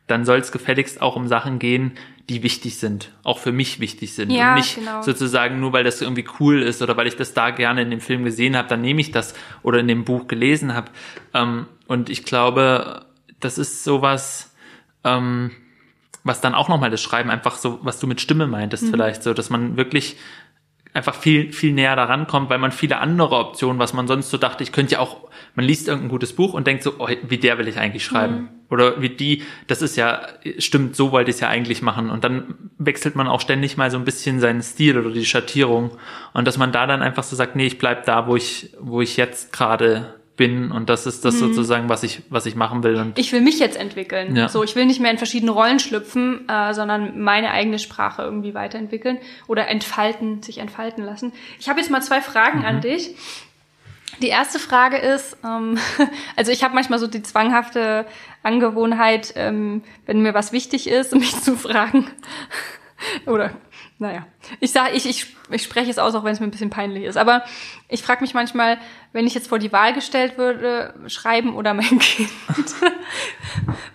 [0.08, 1.94] dann soll es gefälligst auch um Sachen gehen,
[2.30, 4.32] die wichtig sind, auch für mich wichtig sind.
[4.32, 5.02] Ja, und nicht genau.
[5.02, 8.02] sozusagen nur, weil das irgendwie cool ist oder weil ich das da gerne in dem
[8.02, 10.92] Film gesehen habe, dann nehme ich das oder in dem Buch gelesen habe.
[11.34, 13.06] Ähm, und ich glaube,
[13.40, 14.56] das ist sowas,
[15.04, 15.52] ähm,
[16.24, 18.90] was dann auch nochmal das Schreiben einfach so, was du mit Stimme meintest mhm.
[18.90, 20.18] vielleicht so, dass man wirklich
[20.96, 24.38] einfach viel, viel näher daran kommt, weil man viele andere Optionen, was man sonst so
[24.38, 27.38] dachte, ich könnte ja auch, man liest irgendein gutes Buch und denkt so, oh, wie
[27.38, 28.36] der will ich eigentlich schreiben.
[28.36, 28.50] Mhm.
[28.70, 30.22] Oder wie die, das ist ja,
[30.58, 32.10] stimmt, so wollte ich es ja eigentlich machen.
[32.10, 35.92] Und dann wechselt man auch ständig mal so ein bisschen seinen Stil oder die Schattierung.
[36.34, 39.02] Und dass man da dann einfach so sagt, nee, ich bleib da, wo ich, wo
[39.02, 41.40] ich jetzt gerade bin und das ist das mhm.
[41.40, 42.96] sozusagen, was ich, was ich machen will.
[42.96, 44.36] Und ich will mich jetzt entwickeln.
[44.36, 44.50] Ja.
[44.50, 48.54] So, ich will nicht mehr in verschiedene Rollen schlüpfen, äh, sondern meine eigene Sprache irgendwie
[48.54, 51.32] weiterentwickeln oder entfalten, sich entfalten lassen.
[51.60, 52.66] Ich habe jetzt mal zwei Fragen mhm.
[52.66, 53.16] an dich.
[54.22, 55.78] Die erste Frage ist, ähm,
[56.36, 58.06] also ich habe manchmal so die zwanghafte
[58.44, 62.08] Angewohnheit, ähm, wenn mir was wichtig ist, mich zu fragen,
[63.26, 63.52] oder
[63.98, 64.26] naja,
[64.60, 67.06] ich sage, ich, ich, ich spreche es aus, auch wenn es mir ein bisschen peinlich
[67.06, 67.16] ist.
[67.16, 67.46] Aber
[67.88, 68.78] ich frage mich manchmal,
[69.14, 72.30] wenn ich jetzt vor die Wahl gestellt würde, schreiben oder mein Kind,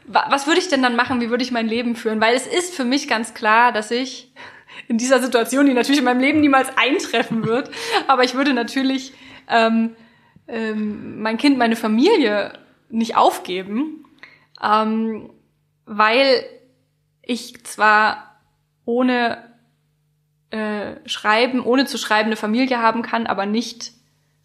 [0.07, 1.21] was würde ich denn dann machen?
[1.21, 2.21] Wie würde ich mein Leben führen?
[2.21, 4.33] Weil es ist für mich ganz klar, dass ich
[4.89, 7.71] in dieser Situation, die natürlich in meinem Leben niemals eintreffen wird,
[8.09, 9.13] aber ich würde natürlich
[9.49, 9.95] ähm,
[10.51, 12.53] ähm, mein Kind, meine Familie
[12.89, 14.05] nicht aufgeben,
[14.63, 15.31] ähm,
[15.87, 16.45] weil
[17.23, 18.41] ich zwar
[18.85, 19.39] ohne
[20.51, 23.93] äh, schreiben, ohne zu schreiben, eine Familie haben kann, aber nicht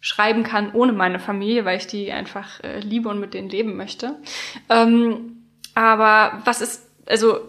[0.00, 3.76] schreiben kann ohne meine Familie, weil ich die einfach äh, liebe und mit denen leben
[3.76, 4.16] möchte.
[4.68, 5.42] Ähm,
[5.74, 7.40] aber was ist, also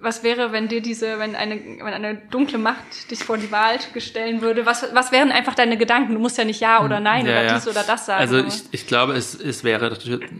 [0.00, 3.78] was wäre, wenn dir diese, wenn eine, wenn eine dunkle Macht dich vor die Wahl
[3.98, 4.66] stellen würde?
[4.66, 6.14] Was, was wären einfach deine Gedanken?
[6.14, 7.54] Du musst ja nicht ja oder nein ja, oder ja.
[7.54, 8.20] dies oder das sagen.
[8.20, 9.96] Also ich, ich glaube, es, es wäre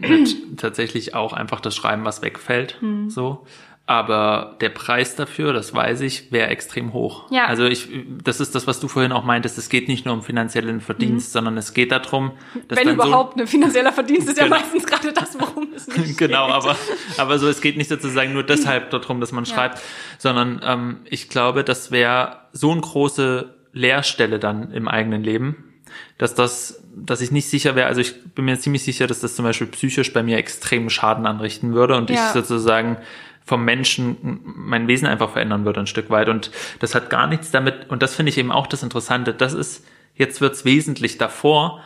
[0.57, 2.81] tatsächlich auch einfach das Schreiben, was wegfällt.
[2.81, 3.09] Hm.
[3.09, 3.45] So.
[3.85, 7.29] Aber der Preis dafür, das weiß ich, wäre extrem hoch.
[7.31, 7.47] Ja.
[7.47, 7.89] Also ich,
[8.23, 9.57] das ist das, was du vorhin auch meintest.
[9.57, 11.33] Es geht nicht nur um finanziellen Verdienst, mhm.
[11.33, 12.31] sondern es geht darum,
[12.69, 14.55] dass wenn überhaupt, so, ne finanzieller Verdienst ist genau.
[14.55, 16.55] ja meistens gerade das, worum es nicht Genau, geht.
[16.55, 16.77] aber
[17.17, 19.53] aber so, es geht nicht sozusagen nur deshalb darum, dass man ja.
[19.53, 19.81] schreibt,
[20.17, 25.73] sondern ähm, ich glaube, das wäre so eine große Leerstelle dann im eigenen Leben,
[26.17, 27.87] dass das, dass ich nicht sicher wäre.
[27.87, 31.25] Also ich bin mir ziemlich sicher, dass das zum Beispiel psychisch bei mir extremen Schaden
[31.25, 32.27] anrichten würde und ja.
[32.27, 32.97] ich sozusagen
[33.45, 36.29] vom Menschen mein Wesen einfach verändern würde ein Stück weit.
[36.29, 39.53] Und das hat gar nichts damit, und das finde ich eben auch das Interessante, das
[39.53, 41.81] ist, jetzt wird's wesentlich davor,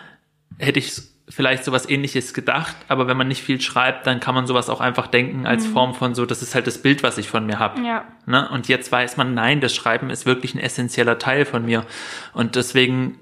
[0.60, 4.48] hätte ich vielleicht sowas ähnliches gedacht, aber wenn man nicht viel schreibt, dann kann man
[4.48, 5.74] sowas auch einfach denken als mhm.
[5.74, 7.82] Form von so, das ist halt das Bild, was ich von mir habe.
[7.82, 8.06] Ja.
[8.26, 8.48] Ne?
[8.50, 11.86] Und jetzt weiß man, nein, das Schreiben ist wirklich ein essentieller Teil von mir.
[12.34, 13.20] Und deswegen,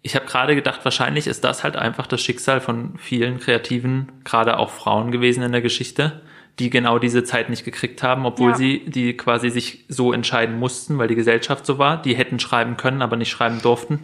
[0.00, 4.58] ich habe gerade gedacht, wahrscheinlich ist das halt einfach das Schicksal von vielen Kreativen, gerade
[4.58, 6.22] auch Frauen gewesen in der Geschichte,
[6.58, 8.56] die genau diese Zeit nicht gekriegt haben, obwohl ja.
[8.56, 12.00] sie die quasi sich so entscheiden mussten, weil die Gesellschaft so war.
[12.00, 14.00] Die hätten schreiben können, aber nicht schreiben durften.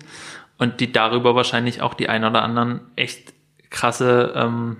[0.56, 3.32] Und die darüber wahrscheinlich auch die ein oder anderen echt
[3.70, 4.78] krasse ähm,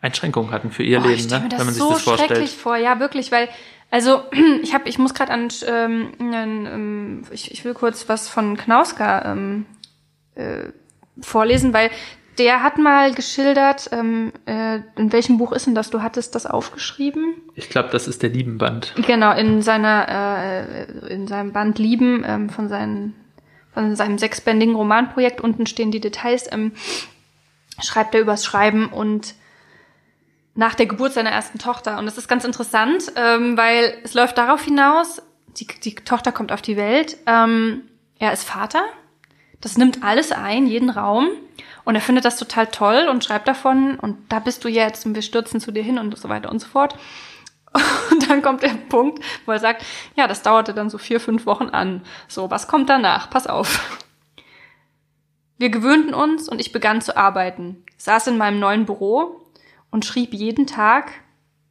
[0.00, 1.48] Einschränkungen hatten für ihr Boah, Leben, ne?
[1.50, 2.30] wenn man sich so das vorstellt.
[2.30, 3.48] schrecklich vor, ja wirklich, weil
[3.90, 4.22] also
[4.62, 8.56] ich habe, ich muss gerade an, ähm, an ähm, ich, ich will kurz was von
[8.56, 9.66] Knauska ähm,
[10.34, 10.66] äh,
[11.20, 11.90] vorlesen, weil
[12.38, 15.90] der hat mal geschildert, ähm, äh, in welchem Buch ist denn das?
[15.90, 17.34] Du hattest das aufgeschrieben?
[17.54, 18.94] Ich glaube, das ist der Liebenband.
[19.06, 23.14] Genau, in seiner, äh, in seinem Band Lieben ähm, von, seinen,
[23.72, 25.40] von seinem sechsbändigen Romanprojekt.
[25.40, 26.50] Unten stehen die Details.
[26.52, 26.72] Ähm,
[27.82, 29.34] schreibt er übers Schreiben und
[30.54, 31.98] nach der Geburt seiner ersten Tochter.
[31.98, 36.52] Und das ist ganz interessant, ähm, weil es läuft darauf hinaus, die, die Tochter kommt
[36.52, 37.82] auf die Welt, ähm,
[38.18, 38.82] er ist Vater,
[39.60, 41.28] das nimmt alles ein, jeden Raum.
[41.88, 45.14] Und er findet das total toll und schreibt davon, und da bist du jetzt und
[45.14, 46.94] wir stürzen zu dir hin und so weiter und so fort.
[48.10, 51.46] Und dann kommt der Punkt, wo er sagt, ja, das dauerte dann so vier, fünf
[51.46, 52.02] Wochen an.
[52.26, 53.30] So, was kommt danach?
[53.30, 54.02] Pass auf.
[55.56, 59.40] Wir gewöhnten uns und ich begann zu arbeiten, saß in meinem neuen Büro
[59.90, 61.12] und schrieb jeden Tag,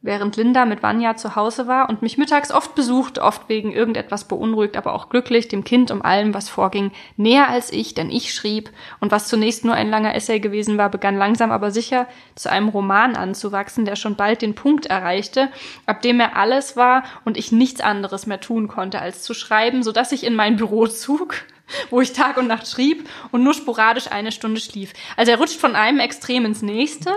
[0.00, 4.24] während Linda mit Vanya zu Hause war und mich mittags oft besuchte, oft wegen irgendetwas
[4.24, 8.32] beunruhigt, aber auch glücklich, dem Kind um allem, was vorging, näher als ich, denn ich
[8.32, 12.06] schrieb, und was zunächst nur ein langer Essay gewesen war, begann langsam aber sicher
[12.36, 15.48] zu einem Roman anzuwachsen, der schon bald den Punkt erreichte,
[15.86, 19.82] ab dem er alles war und ich nichts anderes mehr tun konnte, als zu schreiben,
[19.82, 21.34] so dass ich in mein Büro zog,
[21.90, 24.92] wo ich Tag und Nacht schrieb und nur sporadisch eine Stunde schlief.
[25.16, 27.14] Also er rutscht von einem Extrem ins nächste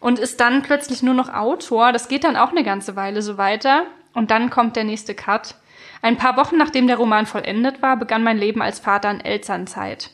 [0.00, 1.92] und ist dann plötzlich nur noch Autor.
[1.92, 3.84] Das geht dann auch eine ganze Weile so weiter.
[4.14, 5.54] Und dann kommt der nächste Cut.
[6.02, 10.10] Ein paar Wochen nachdem der Roman vollendet war, begann mein Leben als Vater in Elternzeit.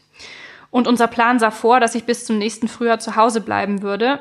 [0.70, 4.20] Und unser Plan sah vor, dass ich bis zum nächsten Frühjahr zu Hause bleiben würde.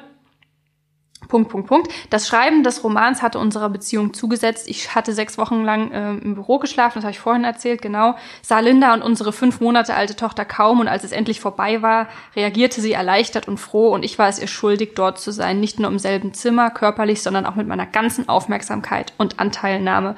[1.27, 1.91] Punkt, Punkt, Punkt.
[2.09, 4.67] Das Schreiben des Romans hatte unserer Beziehung zugesetzt.
[4.67, 8.15] Ich hatte sechs Wochen lang äh, im Büro geschlafen, das habe ich vorhin erzählt, genau.
[8.41, 12.07] Sah Linda und unsere fünf Monate alte Tochter kaum und als es endlich vorbei war,
[12.36, 15.59] reagierte sie erleichtert und froh und ich war es ihr schuldig, dort zu sein.
[15.59, 20.15] Nicht nur im selben Zimmer, körperlich, sondern auch mit meiner ganzen Aufmerksamkeit und Anteilnahme.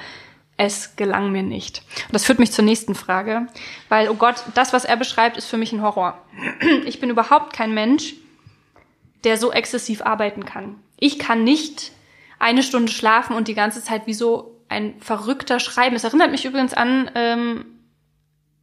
[0.57, 1.83] Es gelang mir nicht.
[2.07, 3.47] Und das führt mich zur nächsten Frage,
[3.89, 6.17] weil, oh Gott, das, was er beschreibt, ist für mich ein Horror.
[6.85, 8.13] Ich bin überhaupt kein Mensch,
[9.25, 10.75] der so exzessiv arbeiten kann.
[10.97, 11.91] Ich kann nicht
[12.39, 15.95] eine Stunde schlafen und die ganze Zeit wie so ein verrückter Schreiben.
[15.95, 17.65] Es erinnert mich übrigens an ähm,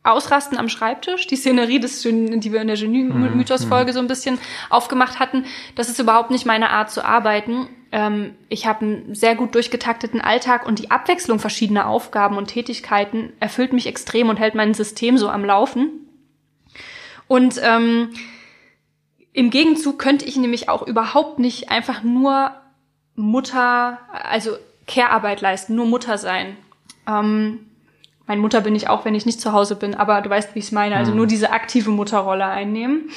[0.05, 5.21] Ausrasten am Schreibtisch, die Szenerie, des, die wir in der Genie-Mythos-Folge so ein bisschen aufgemacht
[5.21, 5.45] hatten.
[5.77, 7.69] Das ist überhaupt nicht meine Art zu arbeiten.
[7.93, 13.33] Ähm, ich habe einen sehr gut durchgetakteten Alltag und die Abwechslung verschiedener Aufgaben und Tätigkeiten
[13.39, 16.09] erfüllt mich extrem und hält mein System so am Laufen.
[17.29, 18.11] Und ähm,
[19.33, 22.53] im Gegenzug könnte ich nämlich auch überhaupt nicht einfach nur
[23.15, 26.57] Mutter, also Care-Arbeit leisten, nur Mutter sein.
[27.09, 27.61] Ähm,
[28.27, 30.59] meine Mutter bin ich auch, wenn ich nicht zu Hause bin, aber du weißt, wie
[30.59, 30.97] ich es meine.
[30.97, 33.11] Also nur diese aktive Mutterrolle einnehmen.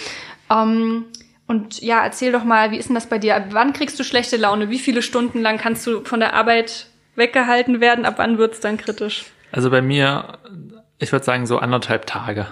[0.50, 1.06] Ähm,
[1.48, 3.36] und ja, erzähl doch mal, wie ist denn das bei dir?
[3.36, 4.70] Ab wann kriegst du schlechte Laune?
[4.70, 8.06] Wie viele Stunden lang kannst du von der Arbeit weggehalten werden?
[8.06, 9.26] Ab wann wird's dann kritisch?
[9.52, 10.40] Also bei mir,
[10.98, 12.48] ich würde sagen so anderthalb Tage.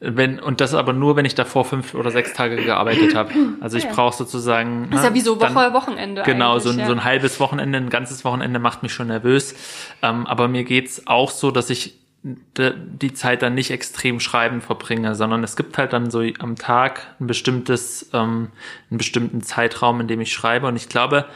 [0.00, 3.30] Wenn, und das aber nur, wenn ich davor fünf oder sechs Tage gearbeitet habe.
[3.60, 4.88] Also ich brauche sozusagen.
[4.90, 6.22] Das ist ne, ja wie so dann- Woche, Wochenende.
[6.24, 6.86] Genau, so ein, ja.
[6.86, 9.54] so ein halbes Wochenende, ein ganzes Wochenende macht mich schon nervös.
[10.02, 15.14] Ähm, aber mir geht's auch so, dass ich die Zeit dann nicht extrem schreiben verbringe,
[15.14, 18.48] sondern es gibt halt dann so am Tag ein bestimmtes, ähm,
[18.90, 20.66] einen bestimmten Zeitraum, in dem ich schreibe.
[20.66, 21.26] Und ich glaube,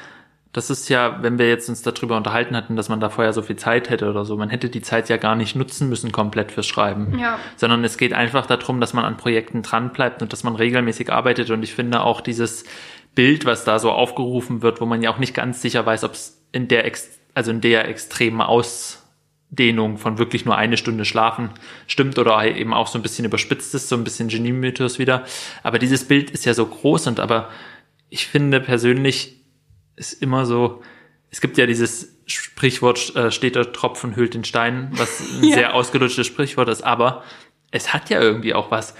[0.52, 3.42] das ist ja, wenn wir jetzt uns darüber unterhalten hatten, dass man da vorher so
[3.42, 6.52] viel Zeit hätte oder so, man hätte die Zeit ja gar nicht nutzen müssen komplett
[6.52, 7.18] fürs Schreiben.
[7.18, 7.38] Ja.
[7.56, 11.50] Sondern es geht einfach darum, dass man an Projekten dranbleibt und dass man regelmäßig arbeitet.
[11.50, 12.64] Und ich finde auch dieses
[13.14, 16.12] Bild, was da so aufgerufen wird, wo man ja auch nicht ganz sicher weiß, ob
[16.12, 16.90] es in der,
[17.34, 21.50] also in der extremen Ausdehnung von wirklich nur eine Stunde schlafen
[21.86, 25.24] stimmt oder eben auch so ein bisschen überspitzt ist, so ein bisschen Genie-Mythos wieder.
[25.62, 27.50] Aber dieses Bild ist ja so groß und aber
[28.08, 29.37] ich finde persönlich
[29.98, 30.82] ist immer so,
[31.30, 35.54] es gibt ja dieses Sprichwort, äh, steter Tropfen hüllt den Stein, was ein Ja.
[35.54, 37.22] sehr ausgelutschtes Sprichwort ist, aber
[37.70, 38.94] es hat ja irgendwie auch was.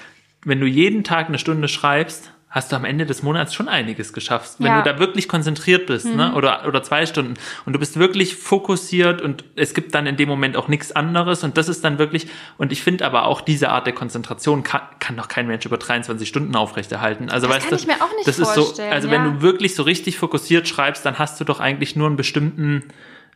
[0.44, 4.12] Wenn du jeden Tag eine Stunde schreibst, hast du am Ende des Monats schon einiges
[4.14, 4.52] geschafft.
[4.58, 4.80] Wenn Ja.
[4.82, 6.32] du da wirklich konzentriert bist, ne?
[6.34, 7.34] oder, oder zwei Stunden
[7.66, 11.44] und du bist wirklich fokussiert und es gibt dann in dem Moment auch nichts anderes
[11.44, 14.80] und das ist dann wirklich, und ich finde aber auch diese Art der Konzentration kann,
[14.98, 17.28] kann doch kein Mensch über 23 Stunden aufrechterhalten.
[17.28, 19.12] Also Das weißt kann du, ich mir auch nicht das ist so, also ja.
[19.12, 22.84] wenn du wirklich so richtig fokussiert schreibst, dann hast du doch eigentlich nur einen bestimmten,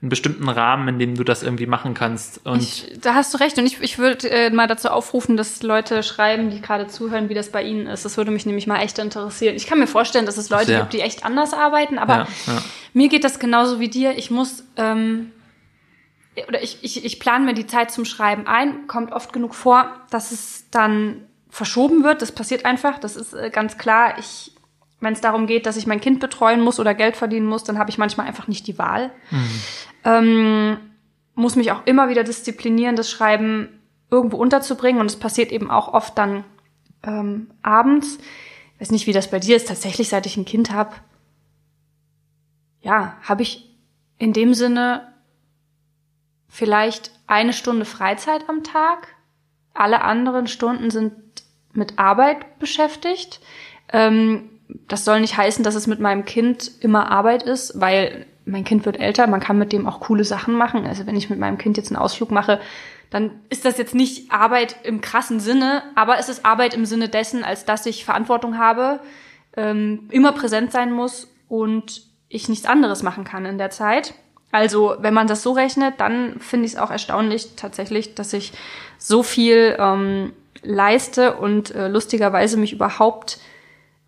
[0.03, 2.45] einen bestimmten Rahmen, in dem du das irgendwie machen kannst.
[2.45, 3.57] Und Ich, da hast du recht.
[3.57, 7.35] Und ich, ich würde äh, mal dazu aufrufen, dass Leute schreiben, die gerade zuhören, wie
[7.35, 8.05] das bei ihnen ist.
[8.05, 9.55] Das würde mich nämlich mal echt interessieren.
[9.55, 10.81] Ich kann mir vorstellen, dass es Leute Sehr.
[10.81, 12.63] gibt, die echt anders arbeiten, aber Ja, ja.
[12.95, 14.19] mir geht das genauso wie dir.
[14.19, 15.31] Ich muss, ähm,
[16.49, 19.89] oder ich, ich, ich plane mir die Zeit zum Schreiben ein, kommt oft genug vor,
[20.11, 22.23] dass es dann verschoben wird.
[22.23, 24.19] Das passiert einfach, das ist äh, ganz klar.
[24.19, 24.53] Ich
[25.03, 27.77] wenn es darum geht, dass ich mein Kind betreuen muss oder Geld verdienen muss, dann
[27.77, 29.11] habe ich manchmal einfach nicht die Wahl.
[30.05, 30.79] Ähm,
[31.35, 35.01] muss mich auch immer wieder disziplinieren, das Schreiben irgendwo unterzubringen.
[35.01, 36.45] Und es passiert eben auch oft dann
[37.03, 38.19] ähm, abends.
[38.75, 39.69] Ich weiß nicht, wie das bei dir ist.
[39.69, 40.95] Tatsächlich, seit ich ein Kind habe,
[42.81, 43.71] ja, habe ich
[44.19, 45.13] in dem Sinne
[46.49, 49.09] vielleicht eine Stunde Freizeit am Tag.
[49.73, 51.15] Alle anderen Stunden sind
[51.73, 53.41] mit Arbeit beschäftigt.
[53.91, 54.51] Ähm,
[54.89, 58.85] das soll nicht heißen, dass es mit meinem Kind immer Arbeit ist, weil mein Kind
[58.87, 60.87] wird älter, man kann mit dem auch coole Sachen machen.
[60.87, 62.61] Also wenn ich mit meinem Kind jetzt einen Ausflug mache,
[63.11, 67.09] dann ist das jetzt nicht Arbeit im krassen Sinne, aber es ist Arbeit im Sinne
[67.09, 69.01] dessen, als dass ich Verantwortung habe,
[69.57, 74.15] ähm, immer präsent sein muss und ich nichts anderes machen kann in der Zeit.
[74.51, 78.53] Also wenn man das so rechnet, dann finde ich es auch erstaunlich tatsächlich, dass ich
[78.99, 83.39] so viel ähm, leiste und äh, lustigerweise mich überhaupt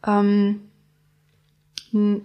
[0.07, 0.71] ähm,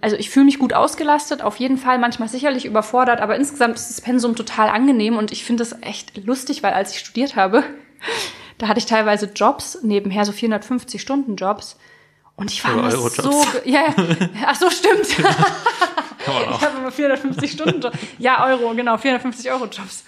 [0.00, 3.88] also ich fühle mich gut ausgelastet, auf jeden Fall, manchmal sicherlich überfordert, aber insgesamt ist
[3.88, 7.62] das Pensum total angenehm und ich finde es echt lustig, weil als ich studiert habe,
[8.58, 11.78] da hatte ich teilweise Jobs nebenher, so 450 Stunden Jobs.
[12.34, 13.94] Und ich war Oder so, ja,
[14.46, 15.06] ach so, stimmt.
[15.08, 17.98] ich habe immer 450 Stunden Jobs.
[18.18, 20.04] Ja, Euro, genau, 450 Euro Jobs.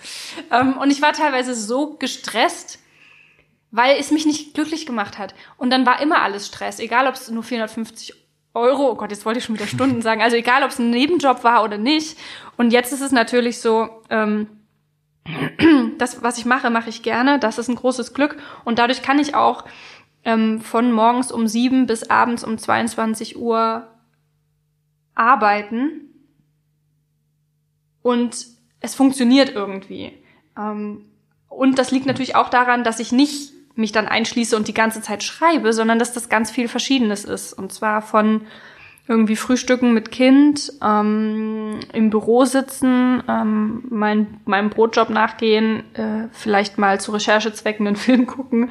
[0.80, 2.78] Und ich war teilweise so gestresst,
[3.70, 5.34] weil es mich nicht glücklich gemacht hat.
[5.58, 8.21] Und dann war immer alles Stress, egal ob es nur 450
[8.54, 10.90] Euro, oh Gott, jetzt wollte ich schon wieder Stunden sagen, also egal ob es ein
[10.90, 12.18] Nebenjob war oder nicht.
[12.56, 14.46] Und jetzt ist es natürlich so, ähm,
[15.98, 17.38] das, was ich mache, mache ich gerne.
[17.38, 18.36] Das ist ein großes Glück.
[18.64, 19.64] Und dadurch kann ich auch
[20.24, 23.88] ähm, von morgens um sieben bis abends um 22 Uhr
[25.14, 26.08] arbeiten.
[28.02, 28.46] Und
[28.80, 30.12] es funktioniert irgendwie.
[30.58, 31.06] Ähm,
[31.48, 35.00] und das liegt natürlich auch daran, dass ich nicht mich dann einschließe und die ganze
[35.00, 37.52] Zeit schreibe, sondern dass das ganz viel Verschiedenes ist.
[37.52, 38.42] Und zwar von
[39.08, 46.78] irgendwie Frühstücken mit Kind, ähm, im Büro sitzen, ähm, mein, meinem Brotjob nachgehen, äh, vielleicht
[46.78, 48.70] mal zu Recherchezwecken einen Film gucken,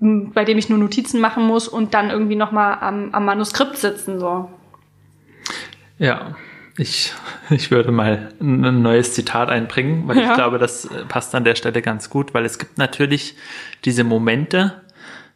[0.00, 4.18] bei dem ich nur Notizen machen muss und dann irgendwie nochmal am, am Manuskript sitzen.
[4.18, 4.50] so.
[5.98, 6.34] Ja,
[6.76, 7.12] ich,
[7.50, 10.30] ich würde mal ein neues Zitat einbringen, weil ja.
[10.30, 13.36] ich glaube, das passt an der Stelle ganz gut, weil es gibt natürlich
[13.84, 14.82] diese Momente,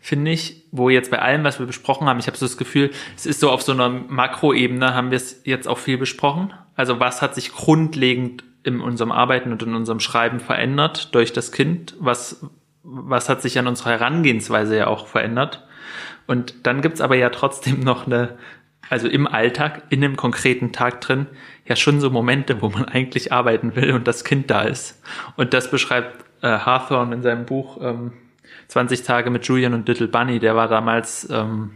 [0.00, 2.90] finde ich, wo jetzt bei allem, was wir besprochen haben, ich habe so das Gefühl,
[3.16, 6.52] es ist so auf so einer Makroebene, haben wir es jetzt auch viel besprochen.
[6.74, 11.52] Also was hat sich grundlegend in unserem Arbeiten und in unserem Schreiben verändert durch das
[11.52, 11.94] Kind?
[12.00, 12.44] Was,
[12.82, 15.64] was hat sich an unserer Herangehensweise ja auch verändert?
[16.26, 18.36] Und dann gibt's aber ja trotzdem noch eine,
[18.90, 21.26] also im Alltag, in einem konkreten Tag drin,
[21.66, 25.02] ja schon so Momente, wo man eigentlich arbeiten will und das Kind da ist.
[25.36, 28.12] Und das beschreibt äh, Hawthorne in seinem Buch ähm,
[28.68, 30.38] 20 Tage mit Julian und Little Bunny.
[30.38, 31.72] Der war damals ähm,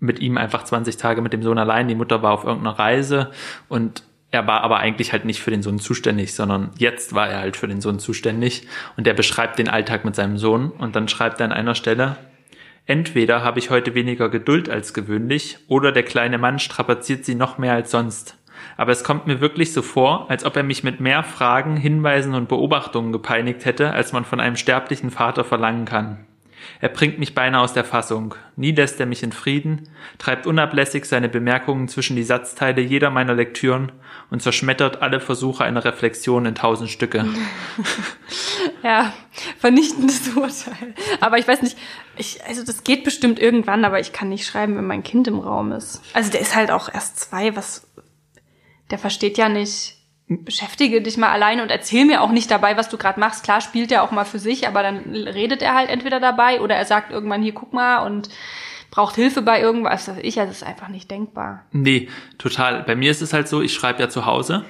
[0.00, 1.88] mit ihm einfach 20 Tage mit dem Sohn allein.
[1.88, 3.30] Die Mutter war auf irgendeiner Reise
[3.68, 7.40] und er war aber eigentlich halt nicht für den Sohn zuständig, sondern jetzt war er
[7.40, 11.08] halt für den Sohn zuständig und der beschreibt den Alltag mit seinem Sohn und dann
[11.08, 12.16] schreibt er an einer Stelle,
[12.88, 17.58] Entweder habe ich heute weniger Geduld als gewöhnlich, oder der kleine Mann strapaziert sie noch
[17.58, 18.38] mehr als sonst.
[18.78, 22.34] Aber es kommt mir wirklich so vor, als ob er mich mit mehr Fragen, Hinweisen
[22.34, 26.24] und Beobachtungen gepeinigt hätte, als man von einem sterblichen Vater verlangen kann.
[26.80, 28.34] Er bringt mich beinahe aus der Fassung.
[28.56, 33.34] Nie lässt er mich in Frieden, treibt unablässig seine Bemerkungen zwischen die Satzteile jeder meiner
[33.34, 33.92] Lektüren
[34.30, 37.24] und zerschmettert alle Versuche einer Reflexion in tausend Stücke.
[38.82, 39.12] ja,
[39.58, 40.94] vernichtendes Urteil.
[41.20, 41.78] Aber ich weiß nicht,
[42.16, 45.38] ich, also das geht bestimmt irgendwann, aber ich kann nicht schreiben, wenn mein Kind im
[45.38, 46.02] Raum ist.
[46.12, 47.86] Also der ist halt auch erst zwei, was,
[48.90, 49.96] der versteht ja nicht,
[50.28, 53.44] beschäftige dich mal alleine und erzähl mir auch nicht dabei, was du gerade machst.
[53.44, 56.76] Klar spielt er auch mal für sich, aber dann redet er halt entweder dabei oder
[56.76, 58.28] er sagt irgendwann hier, guck mal und
[58.90, 60.10] braucht Hilfe bei irgendwas.
[60.22, 61.64] Ich, das ist einfach nicht denkbar.
[61.72, 62.82] Nee, total.
[62.84, 64.64] Bei mir ist es halt so, ich schreibe ja zu Hause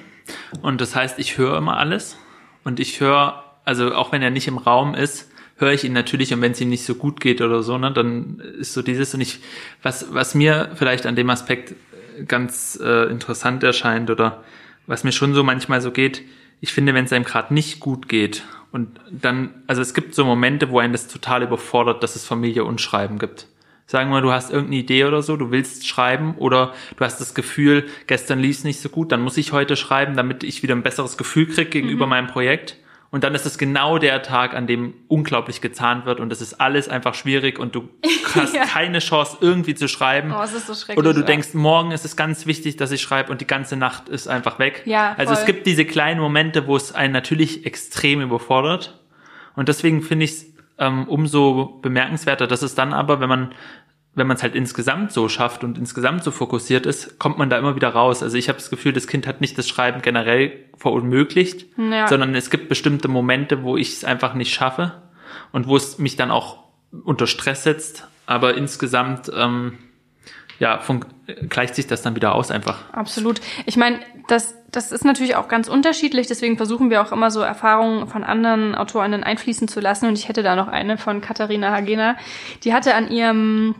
[0.61, 2.17] und das heißt, ich höre immer alles
[2.63, 6.33] und ich höre, also auch wenn er nicht im Raum ist, höre ich ihn natürlich
[6.33, 9.13] und wenn es ihm nicht so gut geht oder so, ne, dann ist so dieses
[9.13, 9.39] und ich,
[9.83, 11.75] was, was mir vielleicht an dem Aspekt
[12.27, 14.43] ganz äh, interessant erscheint oder
[14.87, 16.23] was mir schon so manchmal so geht,
[16.61, 20.25] ich finde, wenn es einem gerade nicht gut geht und dann, also es gibt so
[20.25, 23.47] Momente, wo einen das total überfordert, dass es Familie und Schreiben gibt.
[23.89, 27.33] Sagen wir, du hast irgendeine Idee oder so, du willst schreiben oder du hast das
[27.33, 30.75] Gefühl, gestern lief es nicht so gut, dann muss ich heute schreiben, damit ich wieder
[30.75, 32.11] ein besseres Gefühl kriege gegenüber mhm.
[32.11, 32.77] meinem Projekt.
[33.09, 36.61] Und dann ist es genau der Tag, an dem unglaublich gezahnt wird und es ist
[36.61, 37.89] alles einfach schwierig und du
[38.35, 38.65] hast ja.
[38.65, 40.35] keine Chance, irgendwie zu schreiben.
[40.37, 40.99] Oh, es ist so schrecklich.
[40.99, 41.25] Oder du ja.
[41.25, 44.59] denkst, morgen ist es ganz wichtig, dass ich schreibe und die ganze Nacht ist einfach
[44.59, 44.83] weg.
[44.85, 48.99] Ja, also es gibt diese kleinen Momente, wo es einen natürlich extrem überfordert.
[49.55, 53.51] Und deswegen finde ich es ähm, umso bemerkenswerter, dass es dann aber, wenn man
[54.15, 57.57] wenn man es halt insgesamt so schafft und insgesamt so fokussiert ist, kommt man da
[57.57, 58.23] immer wieder raus.
[58.23, 62.07] Also ich habe das Gefühl, das Kind hat nicht das Schreiben generell verunmöglicht, ja.
[62.07, 64.93] sondern es gibt bestimmte Momente, wo ich es einfach nicht schaffe
[65.51, 66.63] und wo es mich dann auch
[67.03, 68.07] unter Stress setzt.
[68.25, 69.77] Aber insgesamt ähm,
[70.59, 70.79] ja,
[71.47, 72.91] gleicht sich das dann wieder aus einfach.
[72.91, 73.39] Absolut.
[73.65, 77.39] Ich meine, das, das ist natürlich auch ganz unterschiedlich, deswegen versuchen wir auch immer so
[77.39, 80.07] Erfahrungen von anderen Autorinnen einfließen zu lassen.
[80.07, 82.17] Und ich hätte da noch eine von Katharina Hagena.
[82.63, 83.75] Die hatte an ihrem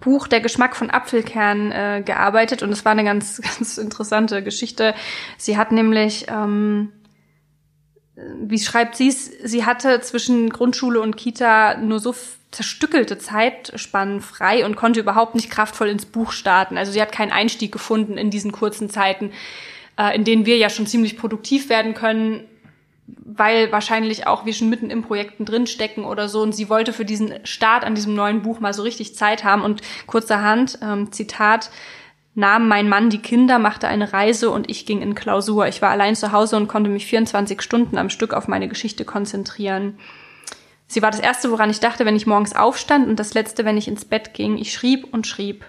[0.00, 4.94] Buch Der Geschmack von Apfelkern äh, gearbeitet und es war eine ganz, ganz interessante Geschichte.
[5.36, 6.92] Sie hat nämlich, ähm,
[8.40, 12.14] wie schreibt sie es, sie hatte zwischen Grundschule und Kita nur so
[12.52, 16.76] zerstückelte Zeitspannen frei und konnte überhaupt nicht kraftvoll ins Buch starten.
[16.76, 19.32] Also sie hat keinen Einstieg gefunden in diesen kurzen Zeiten,
[19.98, 22.44] äh, in denen wir ja schon ziemlich produktiv werden können,
[23.06, 26.42] weil wahrscheinlich auch wir schon mitten im Projekten drinstecken oder so.
[26.42, 29.62] Und sie wollte für diesen Start an diesem neuen Buch mal so richtig Zeit haben.
[29.62, 31.70] Und kurzerhand, ähm, Zitat,
[32.34, 35.68] nahm mein Mann die Kinder, machte eine Reise und ich ging in Klausur.
[35.68, 39.04] Ich war allein zu Hause und konnte mich 24 Stunden am Stück auf meine Geschichte
[39.06, 39.98] konzentrieren.
[40.92, 43.78] Sie war das Erste, woran ich dachte, wenn ich morgens aufstand und das Letzte, wenn
[43.78, 44.58] ich ins Bett ging.
[44.58, 45.64] Ich schrieb und schrieb.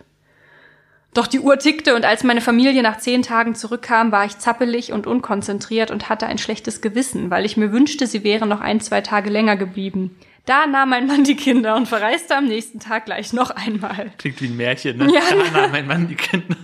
[1.13, 4.91] Doch die Uhr tickte und als meine Familie nach zehn Tagen zurückkam, war ich zappelig
[4.91, 8.81] und unkonzentriert und hatte ein schlechtes Gewissen, weil ich mir wünschte, sie wären noch ein,
[8.81, 10.17] zwei Tage länger geblieben.
[10.45, 14.11] Da nahm mein Mann die Kinder und verreiste am nächsten Tag gleich noch einmal.
[14.17, 15.13] Klingt wie ein Märchen, ne?
[15.13, 16.57] Ja, da nahm mein Mann die Kinder.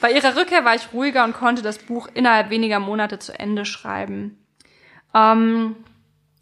[0.00, 3.64] Bei ihrer Rückkehr war ich ruhiger und konnte das Buch innerhalb weniger Monate zu Ende
[3.64, 4.38] schreiben.
[5.14, 5.76] Ähm,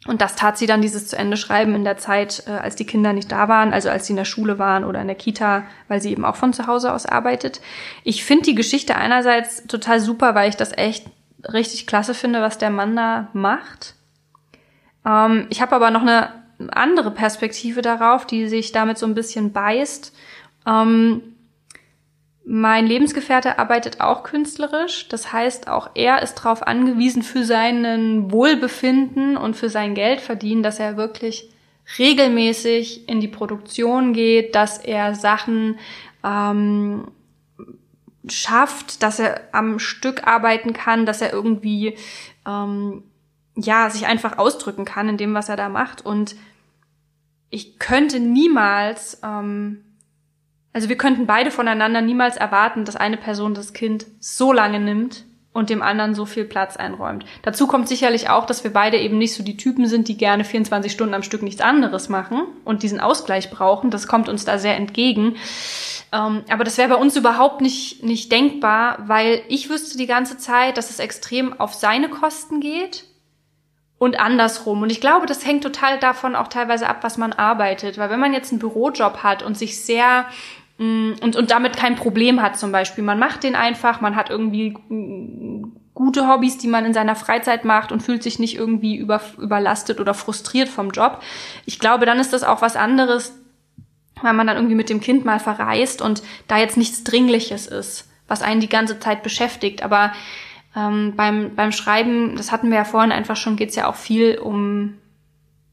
[0.06, 2.86] und das tat sie dann, dieses zu Ende schreiben in der Zeit, äh, als die
[2.86, 5.64] Kinder nicht da waren, also als sie in der Schule waren oder in der Kita,
[5.86, 7.60] weil sie eben auch von zu Hause aus arbeitet.
[8.02, 11.06] Ich finde die Geschichte einerseits total super, weil ich das echt
[11.52, 13.94] richtig klasse finde, was der Mann da macht.
[15.06, 16.30] Ähm, ich habe aber noch eine
[16.70, 20.12] andere Perspektive darauf, die sich damit so ein bisschen beißt.
[20.66, 21.22] Ähm,
[22.44, 25.08] mein Lebensgefährte arbeitet auch künstlerisch.
[25.08, 30.80] Das heißt, auch er ist darauf angewiesen für seinen Wohlbefinden und für sein Geldverdienen, dass
[30.80, 31.50] er wirklich
[31.98, 35.78] regelmäßig in die Produktion geht, dass er Sachen
[36.24, 37.08] ähm,
[38.28, 41.96] schafft, dass er am Stück arbeiten kann, dass er irgendwie
[42.46, 43.04] ähm,
[43.56, 46.04] ja sich einfach ausdrücken kann in dem, was er da macht.
[46.04, 46.34] Und
[47.50, 49.84] ich könnte niemals ähm,
[50.72, 55.24] also wir könnten beide voneinander niemals erwarten, dass eine Person das Kind so lange nimmt
[55.52, 57.26] und dem anderen so viel Platz einräumt.
[57.42, 60.44] Dazu kommt sicherlich auch, dass wir beide eben nicht so die Typen sind, die gerne
[60.44, 63.90] 24 Stunden am Stück nichts anderes machen und diesen Ausgleich brauchen.
[63.90, 65.36] Das kommt uns da sehr entgegen.
[66.10, 70.38] Ähm, aber das wäre bei uns überhaupt nicht, nicht denkbar, weil ich wüsste die ganze
[70.38, 73.04] Zeit, dass es extrem auf seine Kosten geht
[73.98, 74.82] und andersrum.
[74.82, 77.98] Und ich glaube, das hängt total davon auch teilweise ab, was man arbeitet.
[77.98, 80.26] Weil wenn man jetzt einen Bürojob hat und sich sehr
[80.78, 83.04] und, und damit kein Problem hat zum Beispiel.
[83.04, 87.64] Man macht den einfach, man hat irgendwie mm, gute Hobbys, die man in seiner Freizeit
[87.64, 91.22] macht und fühlt sich nicht irgendwie über, überlastet oder frustriert vom Job.
[91.66, 93.38] Ich glaube, dann ist das auch was anderes,
[94.22, 98.08] weil man dann irgendwie mit dem Kind mal verreist und da jetzt nichts Dringliches ist,
[98.26, 99.82] was einen die ganze Zeit beschäftigt.
[99.82, 100.12] Aber
[100.74, 104.38] ähm, beim, beim Schreiben, das hatten wir ja vorhin einfach schon, geht's ja auch viel
[104.38, 104.94] um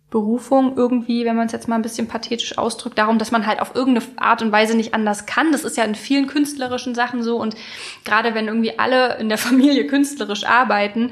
[0.09, 3.61] Berufung irgendwie, wenn man es jetzt mal ein bisschen pathetisch ausdrückt, darum, dass man halt
[3.61, 5.51] auf irgendeine Art und Weise nicht anders kann.
[5.51, 7.55] Das ist ja in vielen künstlerischen Sachen so und
[8.05, 11.11] gerade wenn irgendwie alle in der Familie künstlerisch arbeiten,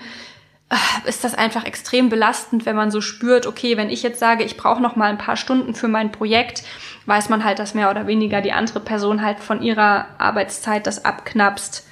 [0.70, 4.44] äh, ist das einfach extrem belastend, wenn man so spürt, okay, wenn ich jetzt sage,
[4.44, 6.64] ich brauche noch mal ein paar Stunden für mein Projekt,
[7.06, 11.06] weiß man halt, dass mehr oder weniger die andere Person halt von ihrer Arbeitszeit das
[11.06, 11.87] abknapst,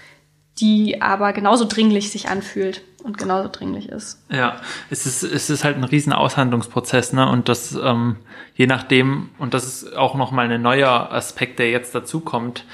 [0.60, 4.24] die aber genauso dringlich sich anfühlt und genauso dringlich ist.
[4.30, 7.30] Ja, es ist, es ist halt ein riesen Aushandlungsprozess, ne?
[7.30, 8.18] Und das, ähm,
[8.56, 12.66] je nachdem, und das ist auch nochmal ein neuer Aspekt, der jetzt dazukommt,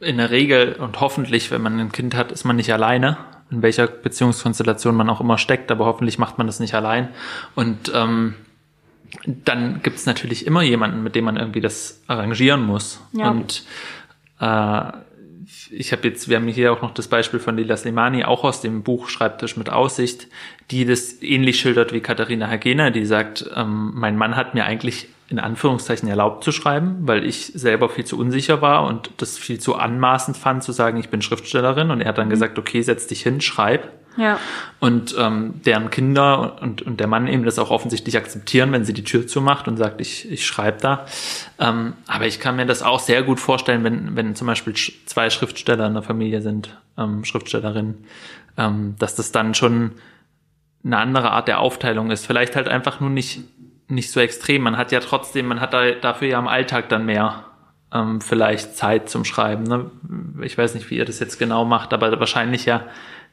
[0.00, 3.18] in der Regel und hoffentlich, wenn man ein Kind hat, ist man nicht alleine,
[3.50, 7.08] in welcher Beziehungskonstellation man auch immer steckt, aber hoffentlich macht man das nicht allein.
[7.54, 8.34] Und ähm,
[9.26, 13.00] dann gibt es natürlich immer jemanden, mit dem man irgendwie das arrangieren muss.
[13.12, 13.30] Ja.
[13.30, 13.64] Und
[14.40, 14.92] äh,
[15.70, 18.60] ich habe jetzt, wir haben hier auch noch das Beispiel von Lila Slimani, auch aus
[18.60, 20.26] dem Buch Schreibtisch mit Aussicht,
[20.70, 25.08] die das ähnlich schildert wie Katharina Hagena, die sagt, ähm, mein Mann hat mir eigentlich
[25.30, 29.60] in Anführungszeichen erlaubt zu schreiben, weil ich selber viel zu unsicher war und das viel
[29.60, 31.92] zu anmaßend fand, zu sagen, ich bin Schriftstellerin.
[31.92, 32.30] Und er hat dann mhm.
[32.30, 33.88] gesagt, okay, setz dich hin, schreib.
[34.16, 34.40] Ja.
[34.80, 38.92] Und ähm, deren Kinder und, und der Mann eben das auch offensichtlich akzeptieren, wenn sie
[38.92, 41.06] die Tür zumacht und sagt, ich, ich schreibe da.
[41.60, 44.74] Ähm, aber ich kann mir das auch sehr gut vorstellen, wenn, wenn zum Beispiel
[45.06, 48.04] zwei Schriftsteller in der Familie sind, ähm, Schriftstellerinnen,
[48.56, 49.92] ähm, dass das dann schon
[50.84, 52.26] eine andere Art der Aufteilung ist.
[52.26, 53.42] Vielleicht halt einfach nur nicht,
[53.90, 54.62] nicht so extrem.
[54.62, 57.44] Man hat ja trotzdem, man hat da, dafür ja im Alltag dann mehr
[57.92, 59.64] ähm, vielleicht Zeit zum Schreiben.
[59.64, 59.90] Ne?
[60.42, 62.84] Ich weiß nicht, wie ihr das jetzt genau macht, aber wahrscheinlich ja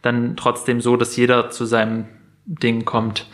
[0.02, 2.06] dann trotzdem so, dass jeder zu seinem
[2.46, 3.28] Ding kommt.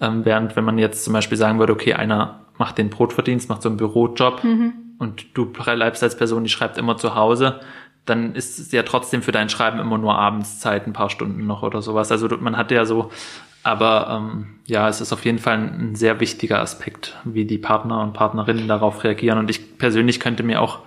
[0.00, 3.62] Ähm, während wenn man jetzt zum Beispiel sagen würde, okay, einer macht den Brotverdienst, macht
[3.62, 4.72] so einen Bürojob mhm.
[4.98, 7.60] und du bleibst als Person, die schreibt immer zu Hause,
[8.06, 11.46] dann ist es ja trotzdem für dein Schreiben immer nur abends Zeit, ein paar Stunden
[11.46, 12.10] noch oder sowas.
[12.12, 13.10] Also man hat ja so,
[13.66, 18.00] aber ähm, ja, es ist auf jeden Fall ein, sehr wichtiger Aspekt, wie die Partner
[18.00, 19.38] und Partnerinnen darauf reagieren.
[19.38, 20.78] Und ich persönlich könnte mir auch,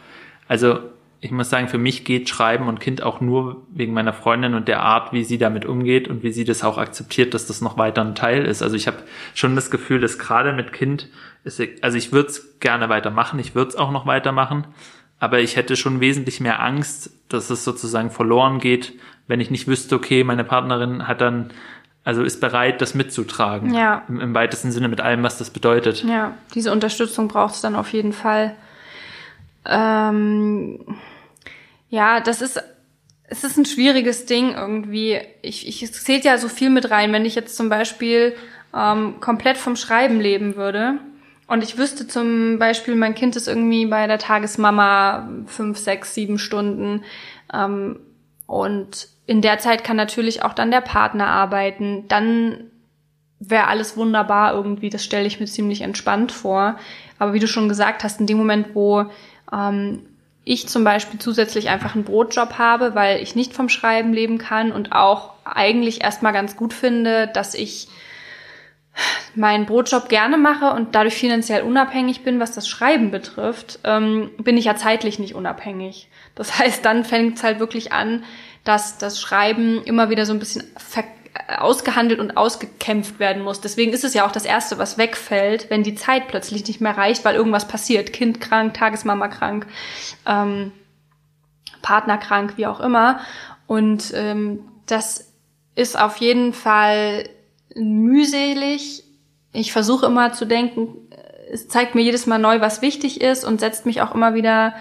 [0.48, 0.80] also
[1.20, 4.70] ich muss sagen, für mich geht Schreiben und Kind auch nur wegen meiner Freundin und
[4.70, 7.78] der Art, wie sie damit umgeht und wie sie das auch akzeptiert, dass das noch
[7.78, 8.62] weiter ein Teil ist.
[8.62, 9.04] Also ich habe
[9.34, 11.10] schon das Gefühl, dass gerade mit Kind,
[11.44, 14.68] ist, also ich würde es gerne weitermachen, ich würde es auch noch weitermachen,
[15.20, 18.94] aber ich hätte schon wesentlich mehr Angst, dass es sozusagen verloren geht,
[19.28, 21.52] wenn ich nicht wüsste, okay, meine Partnerin hat dann,
[22.10, 23.74] also ist bereit, das mitzutragen.
[23.74, 24.04] Ja.
[24.10, 26.04] Im, im weitesten Sinne mit allem, was das bedeutet.
[26.04, 28.56] Ja, diese Unterstützung braucht es dann auf jeden Fall.
[29.66, 30.80] Ähm,
[31.90, 32.62] ja, das ist,
[33.26, 35.20] es ist ein schwieriges Ding irgendwie.
[35.42, 38.36] Ich, ich es zählt ja so viel mit rein, wenn ich jetzt zum Beispiel
[38.76, 41.00] ähm, komplett vom Schreiben leben würde
[41.50, 46.38] und ich wüsste zum Beispiel, mein Kind ist irgendwie bei der Tagesmama fünf, sechs, sieben
[46.38, 47.04] Stunden.
[47.52, 48.00] Ähm,
[48.46, 52.08] und in der Zeit kann natürlich auch dann der Partner arbeiten.
[52.08, 52.72] Dann
[53.40, 54.90] wäre alles wunderbar irgendwie.
[54.90, 56.80] Das stelle ich mir ziemlich entspannt vor.
[57.20, 59.06] Aber wie du schon gesagt hast, in dem Moment, wo
[59.54, 60.00] ähm,
[60.46, 64.72] ich zum Beispiel zusätzlich einfach einen Brotjob habe, weil ich nicht vom Schreiben leben kann
[64.72, 67.88] und auch eigentlich erstmal ganz gut finde, dass ich
[69.36, 74.58] meinen Brotjob gerne mache und dadurch finanziell unabhängig bin, was das Schreiben betrifft, ähm, bin
[74.58, 76.10] ich ja zeitlich nicht unabhängig.
[76.34, 78.24] Das heißt, dann fängt es halt wirklich an,
[78.64, 80.64] dass das Schreiben immer wieder so ein bisschen
[81.58, 83.62] ausgehandelt und ausgekämpft werden muss.
[83.62, 86.98] Deswegen ist es ja auch das Erste, was wegfällt, wenn die Zeit plötzlich nicht mehr
[86.98, 88.14] reicht, weil irgendwas passiert.
[88.14, 89.68] Kind krank, Tagesmama krank,
[90.26, 90.72] ähm,
[91.82, 93.20] Partner krank, wie auch immer.
[93.68, 95.34] Und ähm, das
[95.76, 97.30] ist auf jeden Fall
[97.76, 99.04] mühselig.
[99.54, 101.10] Ich versuche immer zu denken,
[101.52, 104.76] es zeigt mir jedes Mal neu, was wichtig ist und setzt mich auch immer wieder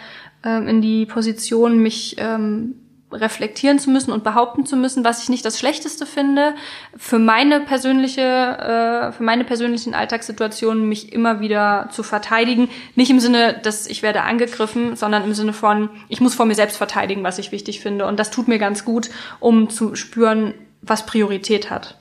[0.45, 2.75] ähm, in die Position, mich ähm,
[3.11, 6.55] reflektieren zu müssen und behaupten zu müssen, was ich nicht das Schlechteste finde,
[6.97, 12.69] für meine persönliche, äh, für meine persönlichen Alltagssituationen mich immer wieder zu verteidigen.
[12.95, 16.55] Nicht im Sinne, dass ich werde angegriffen, sondern im Sinne von, ich muss vor mir
[16.55, 18.07] selbst verteidigen, was ich wichtig finde.
[18.07, 21.99] Und das tut mir ganz gut, um zu spüren, was Priorität hat.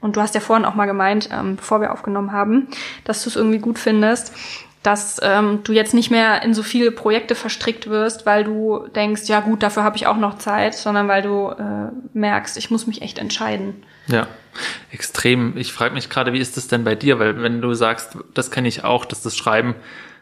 [0.00, 2.68] Und du hast ja vorhin auch mal gemeint, ähm, bevor wir aufgenommen haben,
[3.04, 4.32] dass du es irgendwie gut findest,
[4.82, 9.22] dass ähm, du jetzt nicht mehr in so viele Projekte verstrickt wirst, weil du denkst,
[9.26, 12.86] ja gut, dafür habe ich auch noch Zeit, sondern weil du äh, merkst, ich muss
[12.86, 13.82] mich echt entscheiden.
[14.06, 14.26] Ja,
[14.90, 15.56] extrem.
[15.56, 17.18] Ich frage mich gerade, wie ist das denn bei dir?
[17.18, 19.74] Weil wenn du sagst, das kenne ich auch, dass das Schreiben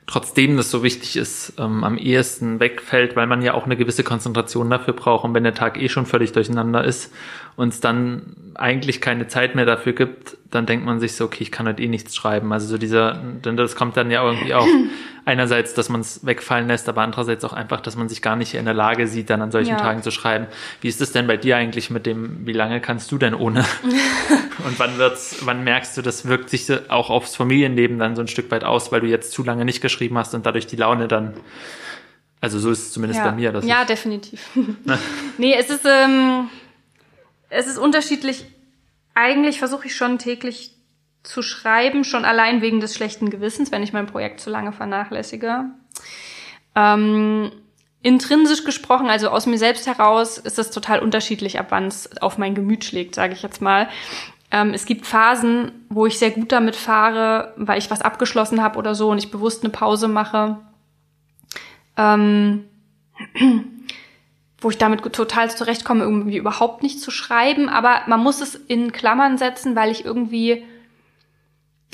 [0.06, 4.04] trotzdem das so wichtig ist, ähm, am ehesten wegfällt, weil man ja auch eine gewisse
[4.04, 7.12] Konzentration dafür braucht und wenn der Tag eh schon völlig durcheinander ist
[7.56, 11.42] und es dann eigentlich keine Zeit mehr dafür gibt, dann denkt man sich so, okay,
[11.42, 12.52] ich kann heute eh nichts schreiben.
[12.52, 14.66] Also so dieser, denn das kommt dann ja irgendwie auch
[15.26, 18.54] einerseits, dass man es wegfallen lässt, aber andererseits auch einfach, dass man sich gar nicht
[18.54, 19.76] in der Lage sieht, dann an solchen ja.
[19.76, 20.46] Tagen zu schreiben.
[20.80, 23.60] Wie ist es denn bei dir eigentlich mit dem, wie lange kannst du denn ohne?
[24.64, 28.28] und wann wird's, wann merkst du, das wirkt sich auch aufs Familienleben dann so ein
[28.28, 31.08] Stück weit aus, weil du jetzt zu lange nicht geschrieben hast und dadurch die Laune
[31.08, 31.34] dann
[32.40, 33.30] also so ist es zumindest ja.
[33.30, 33.50] bei mir.
[33.50, 34.50] Dass ja, definitiv.
[35.38, 36.48] nee, es ist, ähm,
[37.48, 38.44] es ist unterschiedlich.
[39.14, 40.75] Eigentlich versuche ich schon täglich
[41.26, 45.66] zu schreiben, schon allein wegen des schlechten Gewissens, wenn ich mein Projekt zu lange vernachlässige.
[46.74, 47.50] Ähm,
[48.02, 52.38] intrinsisch gesprochen, also aus mir selbst heraus, ist es total unterschiedlich, ab wann es auf
[52.38, 53.88] mein Gemüt schlägt, sage ich jetzt mal.
[54.50, 58.78] Ähm, es gibt Phasen, wo ich sehr gut damit fahre, weil ich was abgeschlossen habe
[58.78, 60.58] oder so und ich bewusst eine Pause mache.
[61.96, 62.64] Ähm,
[64.60, 67.68] wo ich damit total zurechtkomme, irgendwie überhaupt nicht zu schreiben.
[67.68, 70.64] Aber man muss es in Klammern setzen, weil ich irgendwie,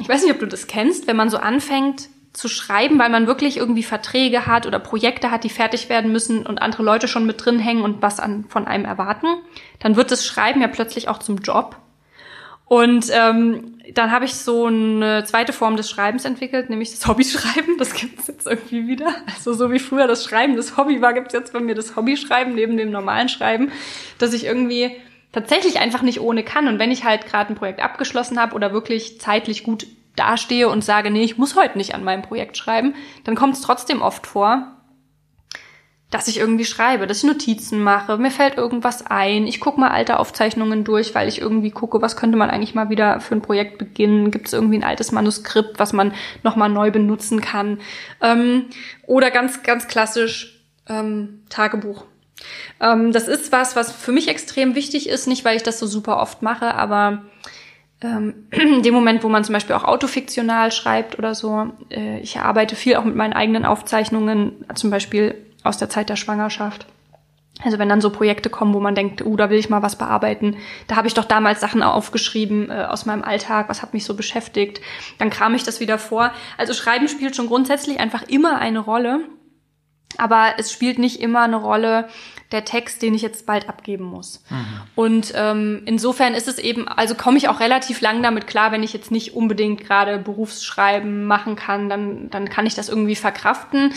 [0.01, 3.27] ich weiß nicht, ob du das kennst, wenn man so anfängt zu schreiben, weil man
[3.27, 7.27] wirklich irgendwie Verträge hat oder Projekte hat, die fertig werden müssen und andere Leute schon
[7.27, 9.27] mit drin hängen und was an, von einem erwarten,
[9.81, 11.77] dann wird das Schreiben ja plötzlich auch zum Job.
[12.65, 17.77] Und ähm, dann habe ich so eine zweite Form des Schreibens entwickelt, nämlich das Hobbyschreiben.
[17.77, 19.15] Das gibt es jetzt irgendwie wieder.
[19.27, 21.97] Also so wie früher das Schreiben das Hobby war, gibt es jetzt bei mir das
[21.97, 23.71] Hobbyschreiben neben dem normalen Schreiben,
[24.19, 24.97] dass ich irgendwie
[25.33, 26.69] tatsächlich einfach nicht ohne kann.
[26.69, 30.85] Und wenn ich halt gerade ein Projekt abgeschlossen habe oder wirklich zeitlich gut dastehe und
[30.85, 34.27] sage, nee, ich muss heute nicht an meinem Projekt schreiben, dann kommt es trotzdem oft
[34.27, 34.77] vor,
[36.11, 39.91] dass ich irgendwie schreibe, dass ich Notizen mache, mir fällt irgendwas ein, ich gucke mal
[39.91, 43.41] alte Aufzeichnungen durch, weil ich irgendwie gucke, was könnte man eigentlich mal wieder für ein
[43.41, 46.13] Projekt beginnen, gibt es irgendwie ein altes Manuskript, was man
[46.43, 47.81] nochmal neu benutzen kann.
[48.21, 48.67] Ähm,
[49.07, 52.05] oder ganz, ganz klassisch ähm, Tagebuch.
[52.81, 55.87] Ähm, das ist was, was für mich extrem wichtig ist, nicht weil ich das so
[55.87, 57.23] super oft mache, aber
[58.03, 62.39] ähm, in dem Moment, wo man zum Beispiel auch autofiktional schreibt oder so, äh, ich
[62.39, 66.87] arbeite viel auch mit meinen eigenen Aufzeichnungen, zum Beispiel aus der Zeit der Schwangerschaft.
[67.65, 69.97] Also wenn dann so Projekte kommen, wo man denkt, uh, da will ich mal was
[69.97, 70.57] bearbeiten,
[70.89, 74.15] da habe ich doch damals Sachen aufgeschrieben äh, aus meinem Alltag, was hat mich so
[74.15, 74.81] beschäftigt,
[75.19, 76.33] dann kram ich das wieder vor.
[76.59, 79.21] Also Schreiben spielt schon grundsätzlich einfach immer eine Rolle,
[80.19, 82.09] aber es spielt nicht immer eine Rolle
[82.53, 84.43] der Text, den ich jetzt bald abgeben muss.
[84.51, 84.65] Mhm.
[84.95, 88.83] Und ähm, insofern ist es eben, also komme ich auch relativ lang damit klar, wenn
[88.83, 93.95] ich jetzt nicht unbedingt gerade Berufsschreiben machen kann, dann, dann kann ich das irgendwie verkraften.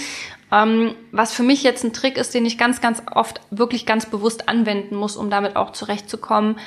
[0.51, 4.05] Ähm, was für mich jetzt ein Trick ist, den ich ganz, ganz oft wirklich ganz
[4.05, 6.57] bewusst anwenden muss, um damit auch zurechtzukommen.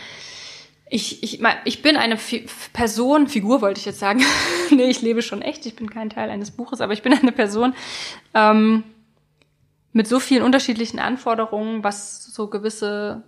[0.91, 4.25] Ich, ich, ich bin eine Fi Person, Figur wollte ich jetzt sagen.
[4.71, 7.33] nee, ich lebe schon echt, ich bin kein Teil eines Buches, aber ich bin eine
[7.33, 7.75] Person
[8.35, 8.85] ähm,
[9.99, 13.25] mit so vielen unterschiedlichen Anforderungen, was so gewisse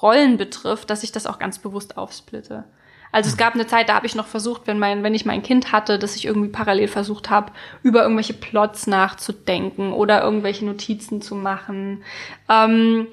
[0.00, 2.64] Rollen betrifft, dass ich das auch ganz bewusst aufsplitte.
[3.12, 5.42] Also es gab eine Zeit, da habe ich noch versucht, wenn mein, wenn ich mein
[5.42, 7.52] Kind hatte, dass ich irgendwie parallel versucht habe,
[7.82, 12.02] über irgendwelche Plots nachzudenken oder irgendwelche Notizen zu machen.
[12.48, 13.08] Ähm,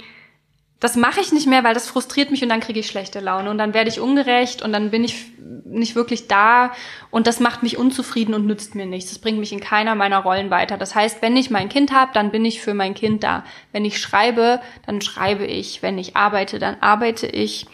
[0.79, 3.49] das mache ich nicht mehr, weil das frustriert mich und dann kriege ich schlechte Laune
[3.49, 5.25] und dann werde ich ungerecht und dann bin ich
[5.63, 6.73] nicht wirklich da
[7.11, 9.11] und das macht mich unzufrieden und nützt mir nichts.
[9.11, 10.77] Das bringt mich in keiner meiner Rollen weiter.
[10.77, 13.45] Das heißt, wenn ich mein Kind habe, dann bin ich für mein Kind da.
[13.71, 15.81] Wenn ich schreibe, dann schreibe ich.
[15.81, 17.67] Wenn ich arbeite, dann arbeite ich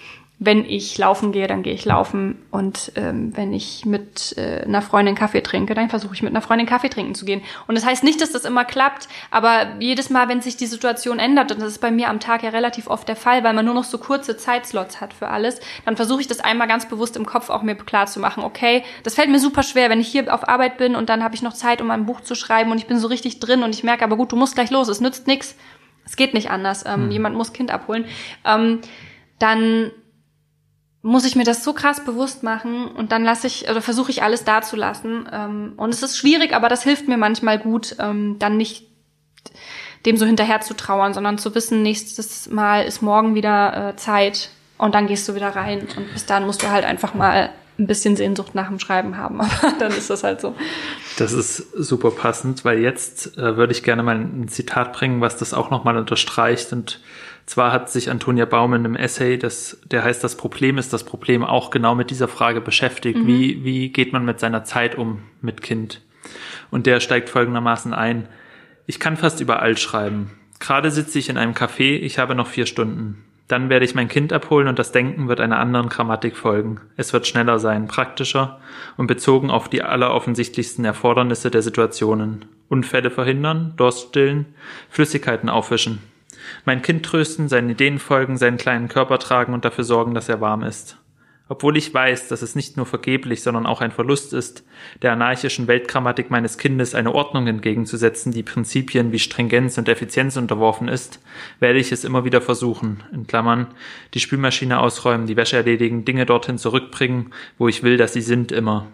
[0.44, 2.42] wenn ich laufen gehe, dann gehe ich laufen.
[2.50, 6.42] Und ähm, wenn ich mit äh, einer Freundin Kaffee trinke, dann versuche ich mit einer
[6.42, 7.44] Freundin Kaffee trinken zu gehen.
[7.68, 11.20] Und das heißt nicht, dass das immer klappt, aber jedes Mal, wenn sich die Situation
[11.20, 13.66] ändert, und das ist bei mir am Tag ja relativ oft der Fall, weil man
[13.66, 17.18] nur noch so kurze Zeitslots hat für alles, dann versuche ich das einmal ganz bewusst
[17.18, 18.44] im Kopf auch mir klar zu machen.
[18.44, 21.36] Okay, das fällt mir super schwer, wenn ich hier auf Arbeit bin und dann habe
[21.36, 23.76] ich noch Zeit, um ein Buch zu schreiben und ich bin so richtig drin und
[23.76, 25.56] ich merke, aber gut, du musst gleich los, es nützt nichts.
[26.04, 26.84] Es geht nicht anders.
[26.84, 27.12] Ähm, hm.
[27.12, 28.06] Jemand muss Kind abholen.
[28.44, 28.80] Ähm,
[29.38, 29.92] dann
[31.04, 34.22] muss ich mir das so krass bewusst machen und dann lasse ich oder versuche ich
[34.22, 35.28] alles da zu lassen.
[35.32, 38.88] Ähm, und es ist schwierig, aber das hilft mir manchmal gut, ähm, dann nicht
[40.06, 44.50] dem so hinterher zu trauern, sondern zu wissen, nächstes Mal ist morgen wieder äh, Zeit
[44.78, 47.50] und dann gehst du wieder rein und bis dann musst du halt einfach mal
[47.80, 50.56] ein bisschen Sehnsucht nach dem Schreiben haben, aber dann ist das halt so.
[51.18, 55.38] Das ist super passend, weil jetzt äh, würde ich gerne mal ein Zitat bringen, was
[55.38, 57.00] das auch nochmal unterstreicht und
[57.46, 61.04] zwar hat sich Antonia Baum in einem Essay, das, der heißt Das Problem ist das
[61.04, 63.20] Problem, auch genau mit dieser Frage beschäftigt.
[63.20, 63.28] Mhm.
[63.28, 66.02] Wie, wie geht man mit seiner Zeit um mit Kind?
[66.70, 68.28] Und der steigt folgendermaßen ein.
[68.86, 70.32] Ich kann fast überall schreiben.
[70.60, 73.24] Gerade sitze ich in einem Café, ich habe noch vier Stunden.
[73.48, 76.80] Dann werde ich mein Kind abholen und das Denken wird einer anderen Grammatik folgen.
[76.96, 78.62] Es wird schneller sein, praktischer
[78.96, 82.46] und bezogen auf die alleroffensichtlichsten Erfordernisse der Situationen.
[82.70, 84.46] Unfälle verhindern, Durst stillen,
[84.90, 86.00] Flüssigkeiten aufwischen
[86.66, 90.42] mein Kind trösten, seinen Ideen folgen, seinen kleinen Körper tragen und dafür sorgen, dass er
[90.42, 90.98] warm ist.
[91.52, 94.64] Obwohl ich weiß, dass es nicht nur vergeblich, sondern auch ein Verlust ist,
[95.02, 100.88] der anarchischen Weltgrammatik meines Kindes eine Ordnung entgegenzusetzen, die Prinzipien wie Stringenz und Effizienz unterworfen
[100.88, 101.20] ist,
[101.60, 103.68] werde ich es immer wieder versuchen, in Klammern,
[104.14, 108.54] die Spülmaschine ausräumen, die Wäsche erledigen, Dinge dorthin zurückbringen, wo ich will, dass sie sind,
[108.54, 108.88] immer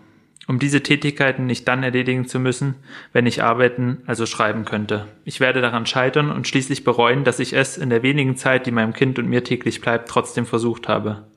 [0.47, 2.75] um diese Tätigkeiten nicht dann erledigen zu müssen,
[3.11, 5.07] wenn ich arbeiten, also schreiben könnte.
[5.25, 8.71] Ich werde daran scheitern und schließlich bereuen, dass ich es in der wenigen Zeit, die
[8.71, 11.27] meinem Kind und mir täglich bleibt, trotzdem versucht habe.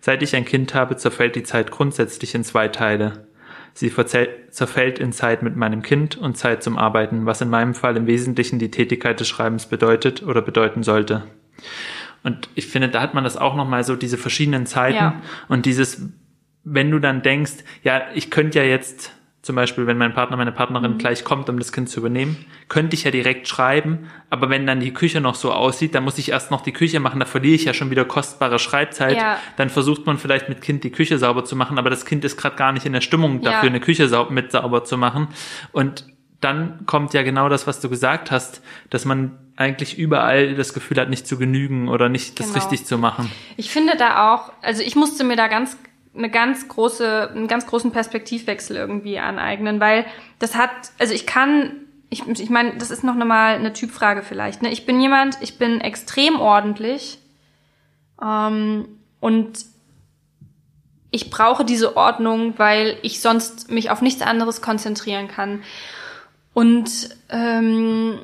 [0.00, 3.26] Seit ich ein Kind habe, zerfällt die Zeit grundsätzlich in zwei Teile.
[3.74, 3.92] Sie
[4.50, 8.06] zerfällt in Zeit mit meinem Kind und Zeit zum Arbeiten, was in meinem Fall im
[8.06, 11.24] Wesentlichen die Tätigkeit des Schreibens bedeutet oder bedeuten sollte.
[12.22, 15.22] Und ich finde, da hat man das auch nochmal so, diese verschiedenen Zeiten ja.
[15.48, 16.08] und dieses,
[16.64, 19.12] wenn du dann denkst, ja, ich könnte ja jetzt
[19.44, 20.98] zum Beispiel, wenn mein Partner, meine Partnerin mhm.
[20.98, 24.80] gleich kommt, um das Kind zu übernehmen, könnte ich ja direkt schreiben, aber wenn dann
[24.80, 27.54] die Küche noch so aussieht, dann muss ich erst noch die Küche machen, da verliere
[27.54, 29.18] ich ja schon wieder kostbare Schreibzeit.
[29.18, 29.38] Ja.
[29.58, 32.38] Dann versucht man vielleicht mit Kind die Küche sauber zu machen, aber das Kind ist
[32.38, 33.68] gerade gar nicht in der Stimmung dafür, ja.
[33.68, 35.28] eine Küche sau mit sauber zu machen.
[35.72, 36.06] Und
[36.40, 40.98] dann kommt ja genau das, was du gesagt hast, dass man eigentlich überall das Gefühl
[40.98, 42.58] hat, nicht zu genügen oder nicht das genau.
[42.60, 43.30] richtig zu machen.
[43.58, 45.76] Ich finde da auch, also ich musste mir da ganz
[46.16, 50.06] eine ganz große, einen ganz großen Perspektivwechsel irgendwie aneignen, weil
[50.38, 51.72] das hat, also ich kann,
[52.10, 54.62] ich, ich meine, das ist noch mal eine Typfrage vielleicht.
[54.62, 54.70] Ne?
[54.70, 57.18] Ich bin jemand, ich bin extrem ordentlich
[58.22, 58.86] ähm,
[59.20, 59.64] und
[61.10, 65.62] ich brauche diese Ordnung, weil ich sonst mich auf nichts anderes konzentrieren kann.
[66.54, 66.90] Und
[67.30, 68.18] ähm,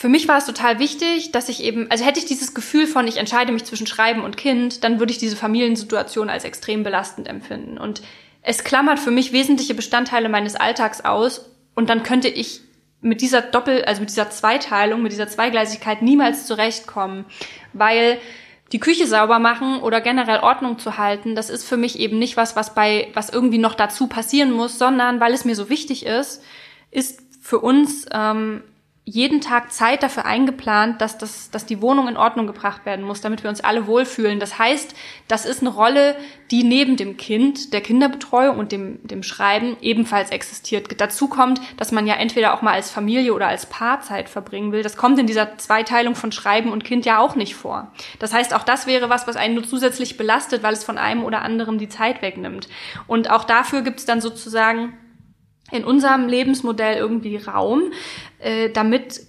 [0.00, 3.06] für mich war es total wichtig, dass ich eben, also hätte ich dieses Gefühl von,
[3.06, 7.28] ich entscheide mich zwischen Schreiben und Kind, dann würde ich diese Familiensituation als extrem belastend
[7.28, 7.76] empfinden.
[7.76, 8.00] Und
[8.40, 12.62] es klammert für mich wesentliche Bestandteile meines Alltags aus und dann könnte ich
[13.02, 17.26] mit dieser Doppel, also mit dieser Zweiteilung, mit dieser Zweigleisigkeit niemals zurechtkommen,
[17.74, 18.16] weil
[18.72, 22.38] die Küche sauber machen oder generell Ordnung zu halten, das ist für mich eben nicht
[22.38, 26.06] was, was bei, was irgendwie noch dazu passieren muss, sondern weil es mir so wichtig
[26.06, 26.42] ist,
[26.90, 28.62] ist für uns ähm,
[29.10, 33.20] jeden Tag Zeit dafür eingeplant, dass, das, dass die Wohnung in Ordnung gebracht werden muss,
[33.20, 34.38] damit wir uns alle wohlfühlen.
[34.38, 34.94] Das heißt,
[35.26, 36.14] das ist eine Rolle,
[36.52, 41.00] die neben dem Kind, der Kinderbetreuung und dem, dem Schreiben ebenfalls existiert.
[41.00, 44.70] Dazu kommt, dass man ja entweder auch mal als Familie oder als Paar Zeit verbringen
[44.70, 44.84] will.
[44.84, 47.92] Das kommt in dieser Zweiteilung von Schreiben und Kind ja auch nicht vor.
[48.20, 51.24] Das heißt, auch das wäre was, was einen nur zusätzlich belastet, weil es von einem
[51.24, 52.68] oder anderem die Zeit wegnimmt.
[53.08, 54.92] Und auch dafür gibt es dann sozusagen
[55.70, 57.92] in unserem Lebensmodell irgendwie Raum,
[58.38, 59.20] äh, damit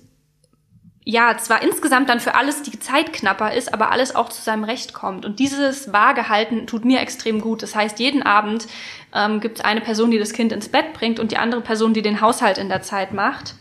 [1.04, 4.64] ja, zwar insgesamt dann für alles die Zeit knapper ist, aber alles auch zu seinem
[4.64, 5.26] Recht kommt.
[5.26, 7.64] Und dieses Waagehalten tut mir extrem gut.
[7.64, 8.68] Das heißt, jeden Abend
[9.14, 11.94] ähm, gibt es eine Person, die das Kind ins Bett bringt und die andere Person,
[11.96, 13.56] die den Haushalt in der Zeit macht.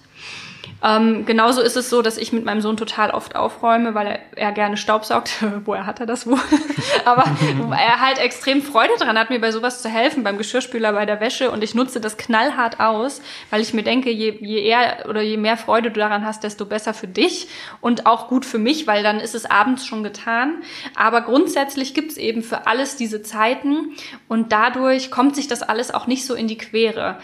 [0.83, 4.19] Ähm, genauso ist es so, dass ich mit meinem Sohn total oft aufräume, weil er,
[4.37, 5.45] er gerne Staubsaugt.
[5.65, 6.41] Woher hat er das wohl?
[7.05, 11.07] Aber er halt extrem Freude dran hat, mir bei sowas zu helfen, beim Geschirrspüler, bei
[11.07, 11.51] der Wäsche.
[11.51, 13.21] Und ich nutze das knallhart aus,
[13.51, 16.65] weil ich mir denke, je, je eher oder je mehr Freude du daran hast, desto
[16.65, 17.49] besser für dich
[17.81, 20.63] und auch gut für mich, weil dann ist es abends schon getan.
[20.95, 23.95] Aber grundsätzlich gibt's eben für alles diese Zeiten
[24.29, 27.19] und dadurch kommt sich das alles auch nicht so in die Quere.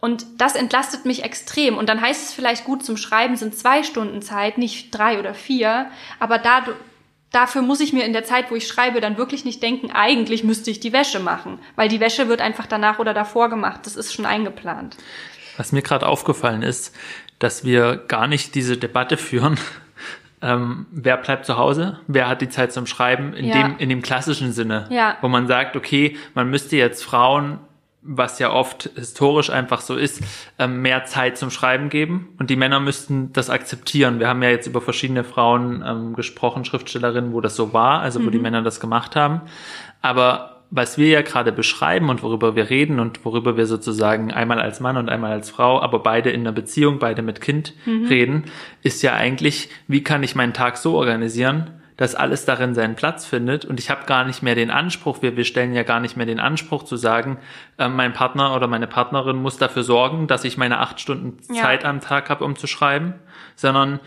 [0.00, 1.76] Und das entlastet mich extrem.
[1.76, 5.34] Und dann heißt es vielleicht gut, zum Schreiben sind zwei Stunden Zeit, nicht drei oder
[5.34, 5.86] vier.
[6.20, 6.64] Aber da,
[7.32, 10.44] dafür muss ich mir in der Zeit, wo ich schreibe, dann wirklich nicht denken, eigentlich
[10.44, 11.58] müsste ich die Wäsche machen.
[11.74, 13.80] Weil die Wäsche wird einfach danach oder davor gemacht.
[13.84, 14.96] Das ist schon eingeplant.
[15.56, 16.94] Was mir gerade aufgefallen ist,
[17.40, 19.58] dass wir gar nicht diese Debatte führen,
[20.42, 23.62] ähm, wer bleibt zu Hause, wer hat die Zeit zum Schreiben, in, ja.
[23.62, 25.16] dem, in dem klassischen Sinne, ja.
[25.22, 27.58] wo man sagt, okay, man müsste jetzt Frauen
[28.10, 30.22] was ja oft historisch einfach so ist,
[30.58, 32.28] ähm, mehr Zeit zum Schreiben geben.
[32.38, 34.18] Und die Männer müssten das akzeptieren.
[34.18, 38.20] Wir haben ja jetzt über verschiedene Frauen ähm, gesprochen, Schriftstellerinnen, wo das so war, also
[38.20, 38.32] wo mhm.
[38.32, 39.42] die Männer das gemacht haben.
[40.00, 44.60] Aber was wir ja gerade beschreiben und worüber wir reden und worüber wir sozusagen einmal
[44.60, 48.06] als Mann und einmal als Frau, aber beide in einer Beziehung, beide mit Kind mhm.
[48.06, 48.44] reden,
[48.82, 53.26] ist ja eigentlich, wie kann ich meinen Tag so organisieren, dass alles darin seinen Platz
[53.26, 56.16] findet und ich habe gar nicht mehr den Anspruch, wir, wir stellen ja gar nicht
[56.16, 57.38] mehr den Anspruch zu sagen,
[57.76, 61.60] äh, mein Partner oder meine Partnerin muss dafür sorgen, dass ich meine acht Stunden ja.
[61.60, 63.14] Zeit am Tag habe, um zu schreiben,
[63.56, 63.98] sondern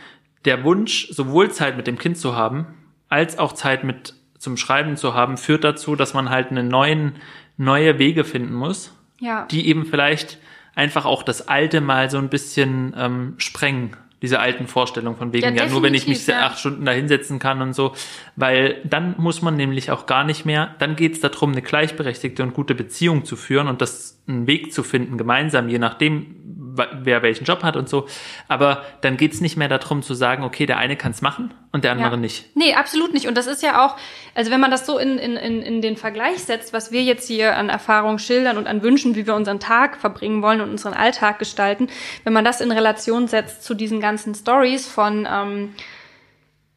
[0.46, 2.66] der Wunsch, sowohl Zeit mit dem Kind zu haben,
[3.10, 7.18] als auch Zeit mit zum Schreiben zu haben, führt dazu, dass man halt eine neuen,
[7.58, 9.46] neue Wege finden muss, ja.
[9.52, 10.40] die eben vielleicht
[10.76, 15.56] einfach auch das Alte mal so ein bisschen ähm, sprengen diese alten Vorstellungen von wegen,
[15.56, 16.46] ja, ja nur wenn ich mich ja.
[16.46, 17.94] acht Stunden da hinsetzen kann und so,
[18.36, 22.44] weil dann muss man nämlich auch gar nicht mehr, dann geht es darum, eine gleichberechtigte
[22.44, 26.36] und gute Beziehung zu führen und das einen Weg zu finden, gemeinsam, je nachdem,
[26.76, 28.08] wer welchen Job hat und so.
[28.48, 31.92] Aber dann geht's nicht mehr darum zu sagen, okay, der eine kann's machen und der
[31.92, 32.18] andere ja.
[32.18, 32.56] nicht.
[32.56, 33.28] Nee, absolut nicht.
[33.28, 33.98] Und das ist ja auch,
[34.36, 37.28] also wenn man das so in, in, in, in den Vergleich setzt, was wir jetzt
[37.28, 40.94] hier an Erfahrungen schildern und an Wünschen, wie wir unseren Tag verbringen wollen und unseren
[40.94, 41.88] Alltag gestalten,
[42.24, 45.74] wenn man das in Relation setzt zu diesen ganzen Stories von ähm,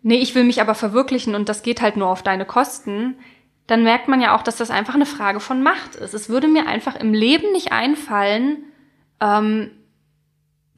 [0.05, 3.17] nee, ich will mich aber verwirklichen und das geht halt nur auf deine Kosten,
[3.67, 6.15] dann merkt man ja auch, dass das einfach eine Frage von Macht ist.
[6.15, 8.65] Es würde mir einfach im Leben nicht einfallen,
[9.21, 9.71] ähm,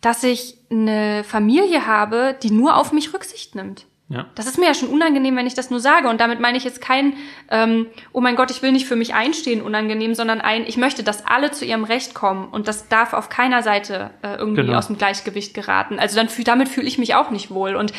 [0.06, 3.86] dass ich eine Familie habe, die nur auf mich Rücksicht nimmt.
[4.08, 4.26] Ja.
[4.36, 6.08] Das ist mir ja schon unangenehm, wenn ich das nur sage.
[6.08, 7.14] Und damit meine ich jetzt kein,
[7.50, 11.02] ähm, oh mein Gott, ich will nicht für mich einstehen, unangenehm, sondern ein, ich möchte,
[11.02, 12.46] dass alle zu ihrem Recht kommen.
[12.48, 14.78] Und das darf auf keiner Seite äh, irgendwie genau.
[14.78, 15.98] aus dem Gleichgewicht geraten.
[15.98, 17.74] Also dann damit fühle ich mich auch nicht wohl.
[17.74, 17.92] Und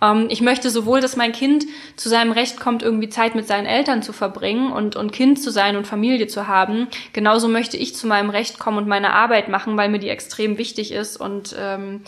[0.00, 1.64] ähm, ich möchte sowohl, dass mein Kind
[1.96, 5.50] zu seinem Recht kommt, irgendwie Zeit mit seinen Eltern zu verbringen und, und Kind zu
[5.50, 6.86] sein und Familie zu haben.
[7.12, 10.56] Genauso möchte ich zu meinem Recht kommen und meine Arbeit machen, weil mir die extrem
[10.56, 11.16] wichtig ist.
[11.16, 12.02] Und ähm,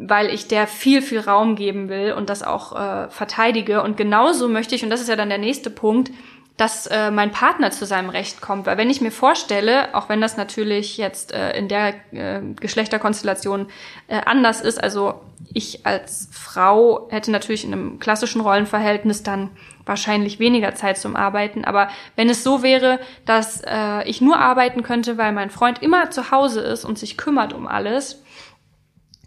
[0.00, 3.82] weil ich der viel, viel Raum geben will und das auch äh, verteidige.
[3.82, 6.10] Und genauso möchte ich, und das ist ja dann der nächste Punkt,
[6.56, 8.66] dass äh, mein Partner zu seinem Recht kommt.
[8.66, 13.68] Weil wenn ich mir vorstelle, auch wenn das natürlich jetzt äh, in der äh, Geschlechterkonstellation
[14.08, 15.20] äh, anders ist, also
[15.54, 19.50] ich als Frau hätte natürlich in einem klassischen Rollenverhältnis dann
[19.86, 21.64] wahrscheinlich weniger Zeit zum Arbeiten.
[21.64, 26.10] Aber wenn es so wäre, dass äh, ich nur arbeiten könnte, weil mein Freund immer
[26.10, 28.22] zu Hause ist und sich kümmert um alles,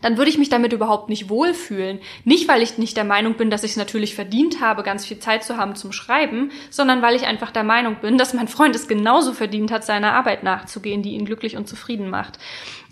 [0.02, 2.00] dann würde ich mich damit überhaupt nicht wohlfühlen.
[2.26, 5.20] Nicht, weil ich nicht der Meinung bin, dass ich es natürlich verdient habe, ganz viel
[5.20, 8.76] Zeit zu haben zum Schreiben, sondern weil ich einfach der Meinung bin, dass mein Freund
[8.76, 12.40] es genauso verdient hat, seiner Arbeit nachzugehen, die ihn glücklich und zufrieden macht.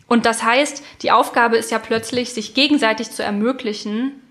[0.07, 4.22] Und das heißt, die Aufgabe ist ja plötzlich, sich gegenseitig zu ermöglichen,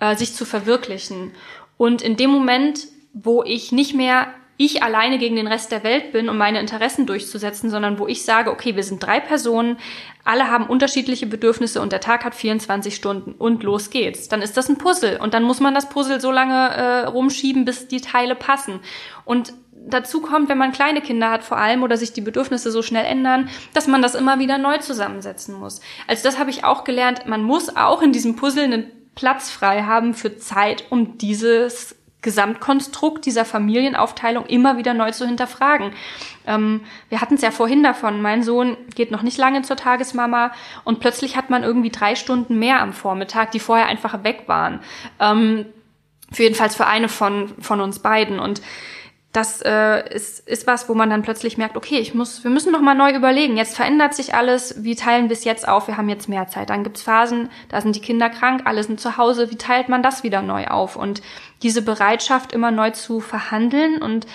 [0.00, 1.32] äh, sich zu verwirklichen.
[1.76, 4.28] Und in dem Moment, wo ich nicht mehr
[4.58, 8.24] ich alleine gegen den Rest der Welt bin, um meine Interessen durchzusetzen, sondern wo ich
[8.24, 9.78] sage, okay, wir sind drei Personen,
[10.24, 14.28] alle haben unterschiedliche Bedürfnisse und der Tag hat 24 Stunden und los geht's.
[14.28, 17.64] Dann ist das ein Puzzle und dann muss man das Puzzle so lange äh, rumschieben,
[17.64, 18.80] bis die Teile passen.
[19.24, 22.82] Und dazu kommt, wenn man kleine Kinder hat vor allem oder sich die Bedürfnisse so
[22.82, 25.80] schnell ändern, dass man das immer wieder neu zusammensetzen muss.
[26.08, 27.26] Also das habe ich auch gelernt.
[27.26, 33.24] Man muss auch in diesem Puzzle einen Platz frei haben für Zeit, um dieses Gesamtkonstrukt
[33.26, 35.92] dieser Familienaufteilung immer wieder neu zu hinterfragen.
[36.46, 40.52] Ähm, wir hatten es ja vorhin davon, mein Sohn geht noch nicht lange zur Tagesmama
[40.84, 44.80] und plötzlich hat man irgendwie drei Stunden mehr am Vormittag, die vorher einfach weg waren.
[45.20, 45.66] Ähm,
[46.32, 48.38] für jedenfalls für eine von, von uns beiden.
[48.38, 48.60] Und
[49.32, 52.72] das äh, ist, ist was, wo man dann plötzlich merkt, okay, ich muss, wir müssen
[52.72, 53.56] noch mal neu überlegen.
[53.56, 54.82] Jetzt verändert sich alles.
[54.84, 55.86] Wie teilen wir es jetzt auf?
[55.86, 56.70] Wir haben jetzt mehr Zeit.
[56.70, 59.50] Dann gibt's Phasen, da sind die Kinder krank, alle sind zu Hause.
[59.50, 60.96] Wie teilt man das wieder neu auf?
[60.96, 61.20] Und
[61.62, 64.26] diese Bereitschaft, immer neu zu verhandeln und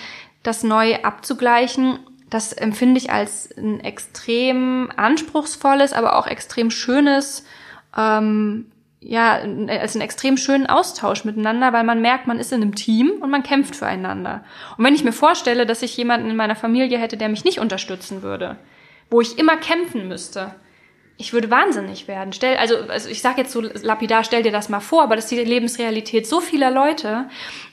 [0.42, 1.98] das neu abzugleichen,
[2.30, 7.44] das empfinde ich als ein extrem anspruchsvolles, aber auch extrem schönes
[7.96, 8.66] ähm,
[9.06, 9.34] ja,
[9.68, 13.30] als einen extrem schönen Austausch miteinander, weil man merkt, man ist in einem Team und
[13.30, 14.44] man kämpft füreinander.
[14.78, 17.60] Und wenn ich mir vorstelle, dass ich jemanden in meiner Familie hätte, der mich nicht
[17.60, 18.56] unterstützen würde,
[19.10, 20.54] wo ich immer kämpfen müsste,
[21.16, 22.32] ich würde wahnsinnig werden.
[22.32, 25.26] Stell, also, also ich sage jetzt so lapidar, stell dir das mal vor, aber das
[25.26, 27.26] ist die Lebensrealität so vieler Leute,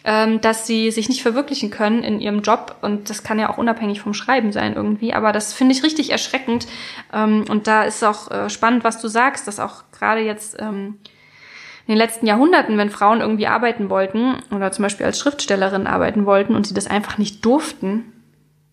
[0.04, 3.58] ähm, dass sie sich nicht verwirklichen können in ihrem Job und das kann ja auch
[3.58, 6.68] unabhängig vom Schreiben sein irgendwie, aber das finde ich richtig erschreckend
[7.14, 11.00] ähm, und da ist auch äh, spannend, was du sagst, dass auch gerade jetzt ähm,
[11.88, 16.28] in den letzten Jahrhunderten, wenn Frauen irgendwie arbeiten wollten oder zum Beispiel als Schriftstellerin arbeiten
[16.28, 18.14] wollten und sie das einfach nicht durften,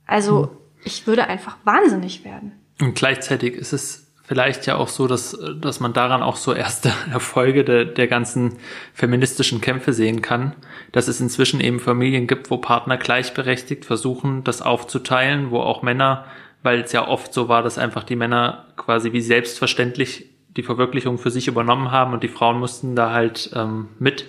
[0.07, 0.51] also hm.
[0.85, 2.53] ich würde einfach wahnsinnig werden.
[2.81, 6.93] Und gleichzeitig ist es vielleicht ja auch so, dass, dass man daran auch so erste
[7.13, 8.59] Erfolge der, der ganzen
[8.93, 10.55] feministischen Kämpfe sehen kann,
[10.93, 16.27] dass es inzwischen eben Familien gibt, wo Partner gleichberechtigt versuchen, das aufzuteilen, wo auch Männer,
[16.63, 20.27] weil es ja oft so war, dass einfach die Männer quasi wie selbstverständlich
[20.57, 24.27] die Verwirklichung für sich übernommen haben und die Frauen mussten da halt ähm, mit,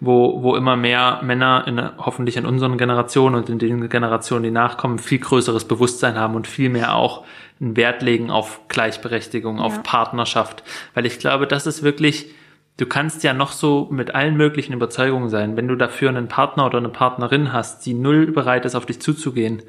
[0.00, 4.50] wo, wo immer mehr Männer in, hoffentlich in unseren Generationen und in den Generationen, die
[4.50, 7.24] nachkommen, viel größeres Bewusstsein haben und viel mehr auch
[7.60, 9.64] einen Wert legen auf Gleichberechtigung, ja.
[9.64, 10.62] auf Partnerschaft.
[10.94, 12.34] Weil ich glaube, das ist wirklich,
[12.78, 16.64] du kannst ja noch so mit allen möglichen Überzeugungen sein, wenn du dafür einen Partner
[16.66, 19.62] oder eine Partnerin hast, die null bereit ist, auf dich zuzugehen,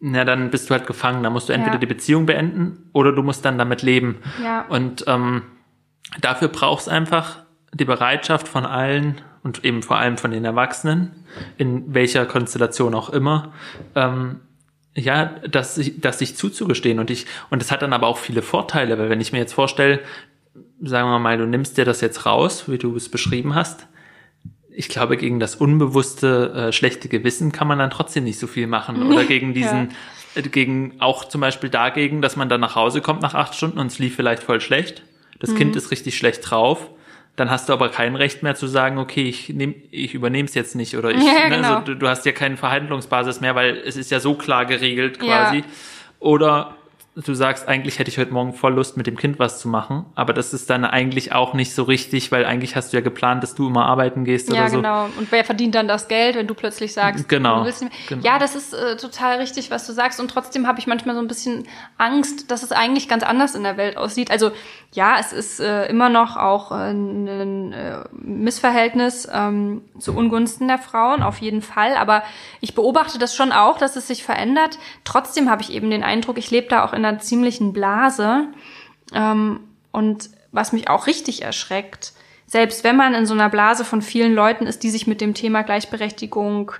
[0.00, 1.22] na, dann bist du halt gefangen.
[1.22, 1.80] Da musst du entweder ja.
[1.80, 4.18] die Beziehung beenden oder du musst dann damit leben.
[4.42, 4.66] Ja.
[4.68, 5.42] Und ähm,
[6.20, 7.38] dafür brauchst einfach
[7.72, 11.12] die Bereitschaft von allen und eben vor allem von den Erwachsenen,
[11.58, 13.52] in welcher Konstellation auch immer,
[13.94, 14.40] ähm,
[14.96, 16.98] ja, das, das sich zuzugestehen.
[16.98, 19.52] Und ich, und das hat dann aber auch viele Vorteile, weil wenn ich mir jetzt
[19.52, 20.00] vorstelle,
[20.80, 23.86] sagen wir mal, du nimmst dir das jetzt raus, wie du es beschrieben hast,
[24.76, 28.66] ich glaube, gegen das unbewusste äh, schlechte Gewissen kann man dann trotzdem nicht so viel
[28.66, 29.02] machen.
[29.12, 29.90] Oder gegen diesen,
[30.34, 30.42] ja.
[30.42, 33.78] äh, gegen auch zum Beispiel dagegen, dass man dann nach Hause kommt nach acht Stunden
[33.78, 35.02] und es lief vielleicht voll schlecht.
[35.38, 35.56] Das mhm.
[35.56, 36.90] Kind ist richtig schlecht drauf.
[37.36, 40.54] Dann hast du aber kein Recht mehr zu sagen, okay, ich nehm, ich übernehme es
[40.54, 41.74] jetzt nicht oder ich, ja, ne, genau.
[41.74, 45.18] also, du, du, hast ja keine Verhandlungsbasis mehr, weil es ist ja so klar geregelt
[45.18, 45.58] quasi.
[45.58, 45.64] Ja.
[46.20, 46.76] Oder
[47.16, 50.04] du sagst, eigentlich hätte ich heute Morgen voll Lust, mit dem Kind was zu machen,
[50.16, 53.42] aber das ist dann eigentlich auch nicht so richtig, weil eigentlich hast du ja geplant,
[53.42, 54.76] dass du immer arbeiten gehst ja, oder so.
[54.82, 55.18] Ja, genau.
[55.18, 57.60] Und wer verdient dann das Geld, wenn du plötzlich sagst, genau.
[57.60, 58.08] du willst nicht mehr.
[58.08, 58.24] Genau.
[58.24, 60.18] Ja, das ist äh, total richtig, was du sagst.
[60.18, 63.62] Und trotzdem habe ich manchmal so ein bisschen Angst, dass es eigentlich ganz anders in
[63.62, 64.32] der Welt aussieht.
[64.32, 64.50] Also
[64.92, 70.78] ja, es ist äh, immer noch auch äh, ein äh, Missverhältnis ähm, zu Ungunsten der
[70.78, 71.94] Frauen, auf jeden Fall.
[71.94, 72.24] Aber
[72.60, 74.78] ich beobachte das schon auch, dass es sich verändert.
[75.04, 78.48] Trotzdem habe ich eben den Eindruck, ich lebe da auch in einer ziemlichen Blase.
[79.12, 79.60] Ähm,
[79.92, 82.12] und was mich auch richtig erschreckt,
[82.46, 85.34] selbst wenn man in so einer Blase von vielen Leuten ist, die sich mit dem
[85.34, 86.72] Thema Gleichberechtigung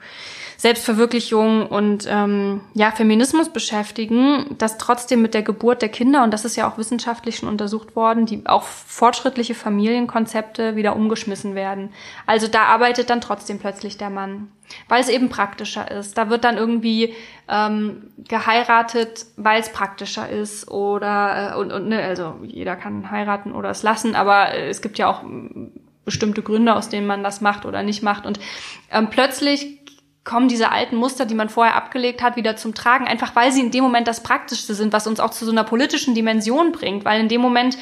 [0.57, 6.45] Selbstverwirklichung und ähm, ja Feminismus beschäftigen, dass trotzdem mit der Geburt der Kinder und das
[6.45, 11.91] ist ja auch wissenschaftlich schon untersucht worden, die auch fortschrittliche Familienkonzepte wieder umgeschmissen werden.
[12.27, 14.49] Also da arbeitet dann trotzdem plötzlich der Mann,
[14.89, 16.19] weil es eben praktischer ist.
[16.19, 17.15] Da wird dann irgendwie
[17.49, 23.53] ähm, geheiratet, weil es praktischer ist oder äh, und, und ne, also jeder kann heiraten
[23.53, 25.23] oder es lassen, aber äh, es gibt ja auch
[26.05, 28.39] bestimmte Gründe, aus denen man das macht oder nicht macht und
[28.91, 29.79] ähm, plötzlich
[30.25, 33.61] kommen diese alten Muster, die man vorher abgelegt hat, wieder zum Tragen, einfach weil sie
[33.61, 37.05] in dem Moment das Praktischste sind, was uns auch zu so einer politischen Dimension bringt,
[37.05, 37.77] weil in dem Moment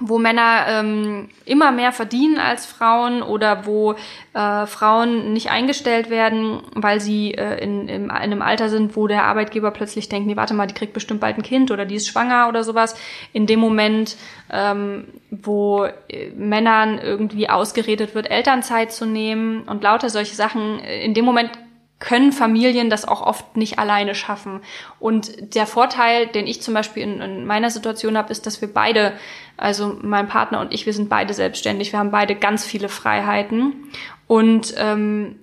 [0.00, 3.94] wo Männer ähm, immer mehr verdienen als Frauen oder wo
[4.34, 9.06] äh, Frauen nicht eingestellt werden, weil sie äh, in, in, in einem Alter sind, wo
[9.06, 11.96] der Arbeitgeber plötzlich denkt, nee, warte mal, die kriegt bestimmt bald ein Kind oder die
[11.96, 12.94] ist schwanger oder sowas.
[13.32, 14.16] In dem Moment,
[14.50, 21.04] ähm, wo äh, Männern irgendwie ausgeredet wird, Elternzeit zu nehmen und lauter solche Sachen, äh,
[21.04, 21.50] in dem Moment
[21.98, 24.60] können Familien das auch oft nicht alleine schaffen.
[25.00, 28.72] Und der Vorteil, den ich zum Beispiel in, in meiner Situation habe, ist, dass wir
[28.72, 29.14] beide,
[29.56, 33.90] also mein Partner und ich, wir sind beide selbstständig, wir haben beide ganz viele Freiheiten.
[34.28, 35.40] Und ähm,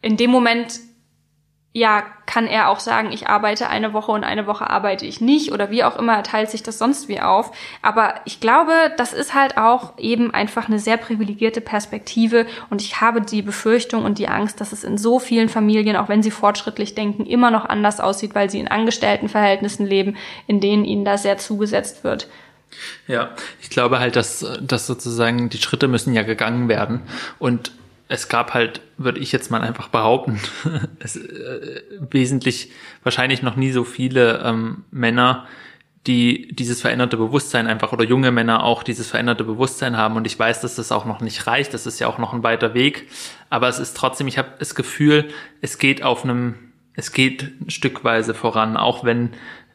[0.00, 0.78] in dem Moment
[1.78, 5.52] ja, kann er auch sagen, ich arbeite eine Woche und eine Woche arbeite ich nicht
[5.52, 7.52] oder wie auch immer, er teilt sich das sonst wie auf.
[7.80, 13.00] Aber ich glaube, das ist halt auch eben einfach eine sehr privilegierte Perspektive und ich
[13.00, 16.32] habe die Befürchtung und die Angst, dass es in so vielen Familien, auch wenn sie
[16.32, 20.16] fortschrittlich denken, immer noch anders aussieht, weil sie in Angestelltenverhältnissen leben,
[20.46, 22.28] in denen ihnen da sehr zugesetzt wird.
[23.06, 23.30] Ja,
[23.62, 27.02] ich glaube halt, dass, dass sozusagen die Schritte müssen ja gegangen werden
[27.38, 27.72] und
[28.08, 30.40] es gab halt, würde ich jetzt mal einfach behaupten,
[30.98, 32.70] es, äh, wesentlich
[33.02, 35.46] wahrscheinlich noch nie so viele ähm, Männer,
[36.06, 40.16] die dieses veränderte Bewusstsein einfach oder junge Männer auch dieses veränderte Bewusstsein haben.
[40.16, 41.74] Und ich weiß, dass das auch noch nicht reicht.
[41.74, 43.08] Das ist ja auch noch ein weiter Weg.
[43.50, 45.28] Aber es ist trotzdem, ich habe das Gefühl,
[45.60, 46.54] es geht auf einem,
[46.94, 49.30] es geht stückweise voran, auch wenn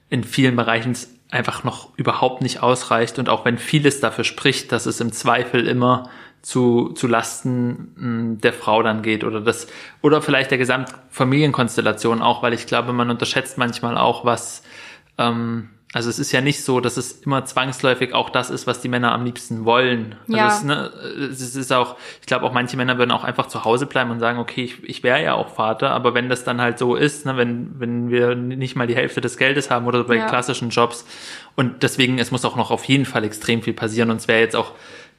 [0.09, 3.17] in vielen Bereichen es einfach noch überhaupt nicht ausreicht.
[3.19, 6.09] Und auch wenn vieles dafür spricht, dass es im Zweifel immer
[6.43, 9.67] zu, zu Lasten hm, der Frau dann geht oder das
[10.01, 14.61] oder vielleicht der Gesamtfamilienkonstellation auch, weil ich glaube, man unterschätzt manchmal auch, was
[15.17, 18.81] ähm, also es ist ja nicht so, dass es immer zwangsläufig auch das ist, was
[18.81, 20.15] die Männer am liebsten wollen.
[20.27, 20.47] Also Ja.
[20.47, 20.91] es, ne,
[21.31, 24.19] es ist auch, ich glaube auch manche Männer würden auch einfach zu Hause bleiben und
[24.19, 27.25] sagen, okay, ich, ich wäre ja auch Vater, aber wenn das dann halt so ist,
[27.27, 30.25] ne, wenn, wenn wir nicht mal die Hälfte des Geldes haben oder bei Ja.
[30.27, 31.05] klassischen Jobs
[31.55, 34.39] und deswegen, es muss auch noch auf jeden Fall extrem viel passieren und es wäre
[34.39, 34.71] jetzt auch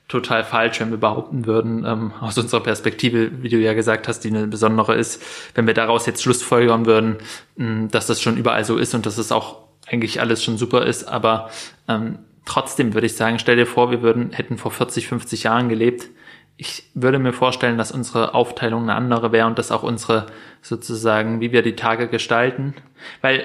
[0.09, 4.21] total falsch, wenn wir behaupten würden, ähm, aus unserer Perspektive, wie du ja gesagt hast,
[4.21, 5.23] die eine besondere ist,
[5.55, 7.17] wenn wir daraus jetzt Schlussfolgern würden,
[7.57, 10.87] mh, dass das schon überall so ist und dass es auch eigentlich alles schon super
[10.87, 11.51] ist, aber
[11.89, 15.69] ähm, trotzdem würde ich sagen, stell dir vor, wir würden, hätten vor 40, 50 Jahren
[15.69, 16.09] gelebt.
[16.57, 20.27] Ich würde mir vorstellen, dass unsere Aufteilung eine andere wäre und dass auch unsere
[20.63, 22.75] sozusagen, wie wir die Tage gestalten,
[23.21, 23.45] weil äh,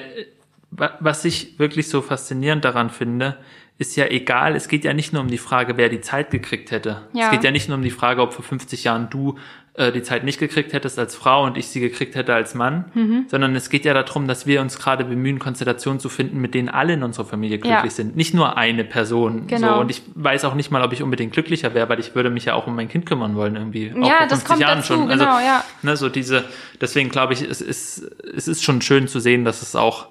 [0.72, 3.38] wa- was ich wirklich so faszinierend daran finde,
[3.78, 6.70] ist ja egal, es geht ja nicht nur um die Frage, wer die Zeit gekriegt
[6.72, 7.02] hätte.
[7.14, 7.26] Ja.
[7.28, 9.38] Es geht ja nicht nur um die Frage, ob vor 50 Jahren du
[9.76, 12.86] äh, die Zeit nicht gekriegt hättest als Frau und ich sie gekriegt hätte als Mann,
[12.93, 13.26] Mhm.
[13.28, 16.70] sondern es geht ja darum, dass wir uns gerade bemühen, Konstellationen zu finden, mit denen
[16.70, 17.89] alle in unserer Familie glücklich Ja.
[17.91, 18.15] sind.
[18.15, 19.47] Nicht nur eine Person.
[19.47, 19.76] Genau.
[19.76, 19.80] So.
[19.82, 22.45] Und ich weiß auch nicht mal, ob ich unbedingt glücklicher wäre, weil ich würde mich
[22.45, 23.91] ja auch um mein Kind kümmern wollen irgendwie.
[23.91, 25.07] auch Ja, vor das 50 kommt Jahren dazu, schon.
[25.07, 25.63] genau, also, ja.
[25.84, 26.43] Ne, so diese,
[26.82, 27.99] deswegen glaube ich, es ist,
[28.36, 30.07] es ist schon schön zu sehen, dass es auch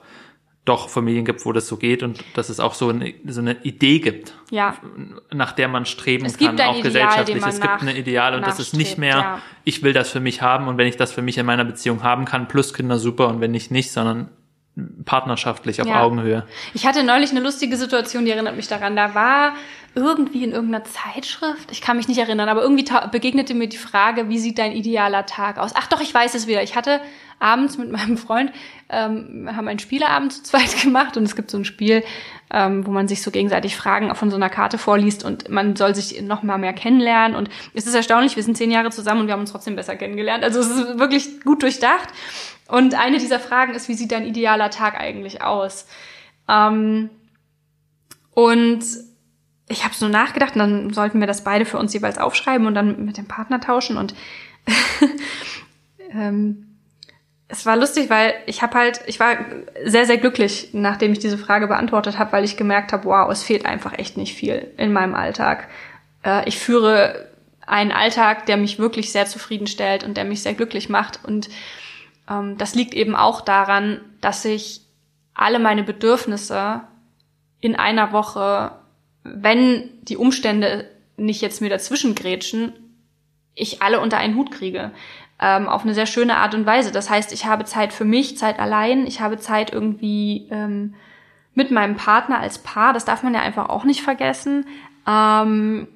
[0.68, 3.56] doch Familien gibt, wo das so geht und dass es auch so eine, so eine
[3.64, 4.76] Idee gibt, Ja.
[5.32, 7.44] nach der man streben Es gibt kann, auch Ideal, gesellschaftlich.
[7.46, 9.42] es gibt ein Ideal und das ist nicht mehr, ja.
[9.64, 12.02] ich will das für mich haben und wenn ich das für mich in meiner Beziehung
[12.02, 14.28] haben kann, plus Kinder super und wenn nicht, nicht, sondern
[15.04, 16.02] partnerschaftlich auf Ja.
[16.02, 16.46] Augenhöhe.
[16.74, 18.94] Ich hatte neulich eine lustige Situation, die erinnert mich daran.
[18.94, 19.54] Da war
[19.94, 24.28] irgendwie in irgendeiner Zeitschrift, ich kann mich nicht erinnern, aber irgendwie begegnete mir die Frage,
[24.28, 25.72] wie sieht dein idealer Tag aus?
[25.74, 26.62] Ach doch, ich weiß es wieder.
[26.62, 27.00] Ich hatte
[27.40, 28.52] abends mit meinem Freund,
[28.88, 32.04] ähm, haben einen Spieleabend zu zweit gemacht und es gibt so ein Spiel,
[32.52, 35.94] ähm, wo man sich so gegenseitig Fragen von so einer Karte vorliest und man soll
[35.94, 39.26] sich noch mal mehr kennenlernen und es ist erstaunlich, wir sind zehn Jahre zusammen und
[39.26, 40.44] wir haben uns trotzdem besser kennengelernt.
[40.44, 42.08] Also es ist wirklich gut durchdacht.
[42.68, 45.86] Und eine dieser Fragen ist, wie sieht dein idealer Tag eigentlich aus?
[46.48, 47.08] Ähm,
[48.34, 48.84] und
[49.68, 52.74] ich habe so nachgedacht und dann sollten wir das beide für uns jeweils aufschreiben und
[52.74, 53.96] dann mit dem Partner tauschen.
[53.96, 54.14] Und
[56.12, 56.68] ähm,
[57.48, 59.36] es war lustig, weil ich habe halt, ich war
[59.84, 63.42] sehr, sehr glücklich, nachdem ich diese Frage beantwortet habe, weil ich gemerkt habe, wow, es
[63.42, 65.68] fehlt einfach echt nicht viel in meinem Alltag.
[66.22, 67.28] Äh, ich führe
[67.66, 71.20] einen Alltag, der mich wirklich sehr zufriedenstellt und der mich sehr glücklich macht.
[71.24, 71.48] Und
[72.28, 74.82] ähm, das liegt eben auch daran, dass ich
[75.34, 76.82] alle meine Bedürfnisse
[77.60, 78.72] in einer Woche,
[79.34, 82.72] wenn die Umstände nicht jetzt mir dazwischen grätschen,
[83.54, 84.92] ich alle unter einen Hut kriege.
[85.40, 86.90] Ähm, auf eine sehr schöne Art und Weise.
[86.90, 90.94] Das heißt, ich habe Zeit für mich, Zeit allein, ich habe Zeit irgendwie ähm,
[91.54, 94.66] mit meinem Partner als Paar, das darf man ja einfach auch nicht vergessen.
[95.06, 95.88] Ähm,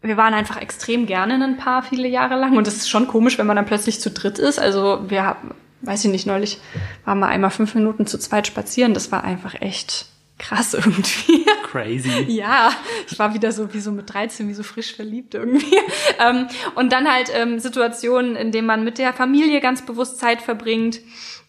[0.00, 3.38] wir waren einfach extrem gerne ein Paar viele Jahre lang und das ist schon komisch,
[3.38, 4.58] wenn man dann plötzlich zu dritt ist.
[4.58, 6.58] Also wir haben, weiß ich nicht, neulich
[7.04, 8.94] waren wir einmal fünf Minuten zu zweit spazieren.
[8.94, 10.06] Das war einfach echt
[10.38, 11.46] krass irgendwie.
[11.64, 12.24] Crazy.
[12.28, 12.70] Ja,
[13.10, 15.76] ich war wieder so wie so mit 13, wie so frisch verliebt irgendwie.
[16.18, 20.40] Ähm, und dann halt ähm, Situationen, in denen man mit der Familie ganz bewusst Zeit
[20.40, 21.00] verbringt.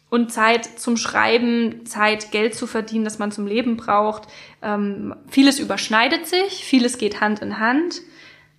[0.10, 4.24] und Zeit zum Schreiben, Zeit, Geld zu verdienen, das man zum Leben braucht.
[4.62, 8.02] Ähm, vieles überschneidet sich, vieles geht Hand in Hand,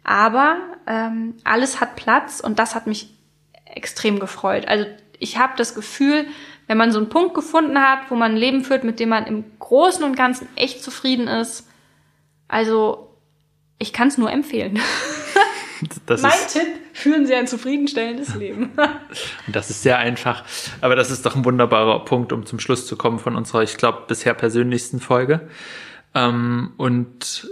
[0.02, 3.10] aber ähm, alles hat Platz und das hat mich
[3.66, 4.66] extrem gefreut.
[4.66, 4.86] Also
[5.18, 6.26] ich habe das Gefühl,
[6.68, 9.26] wenn man so einen Punkt gefunden hat, wo man ein Leben führt, mit dem man
[9.26, 11.66] im Großen und Ganzen echt zufrieden ist,
[12.46, 13.16] also
[13.78, 14.78] ich kann es nur empfehlen.
[16.06, 18.72] Das mein ist, Tipp, führen Sie ein zufriedenstellendes Leben.
[19.46, 20.42] das ist sehr einfach.
[20.80, 23.76] Aber das ist doch ein wunderbarer Punkt, um zum Schluss zu kommen von unserer, ich
[23.76, 25.48] glaube, bisher persönlichsten Folge.
[26.16, 27.48] Ähm, und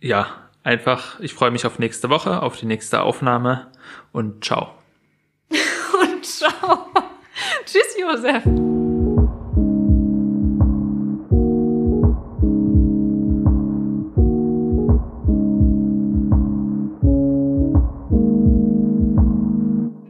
[0.00, 0.28] ja,
[0.62, 3.72] einfach, ich freue mich auf nächste Woche, auf die nächste Aufnahme
[4.12, 4.74] und ciao.
[5.50, 6.92] und ciao.
[7.72, 8.44] Tschüss, Josef.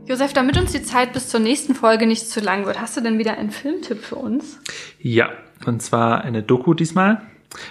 [0.06, 3.00] Josef, damit uns die Zeit bis zur nächsten Folge nicht zu lang wird, hast du
[3.00, 4.58] denn wieder einen Filmtipp für uns?
[4.98, 5.30] Ja,
[5.64, 7.22] und zwar eine Doku diesmal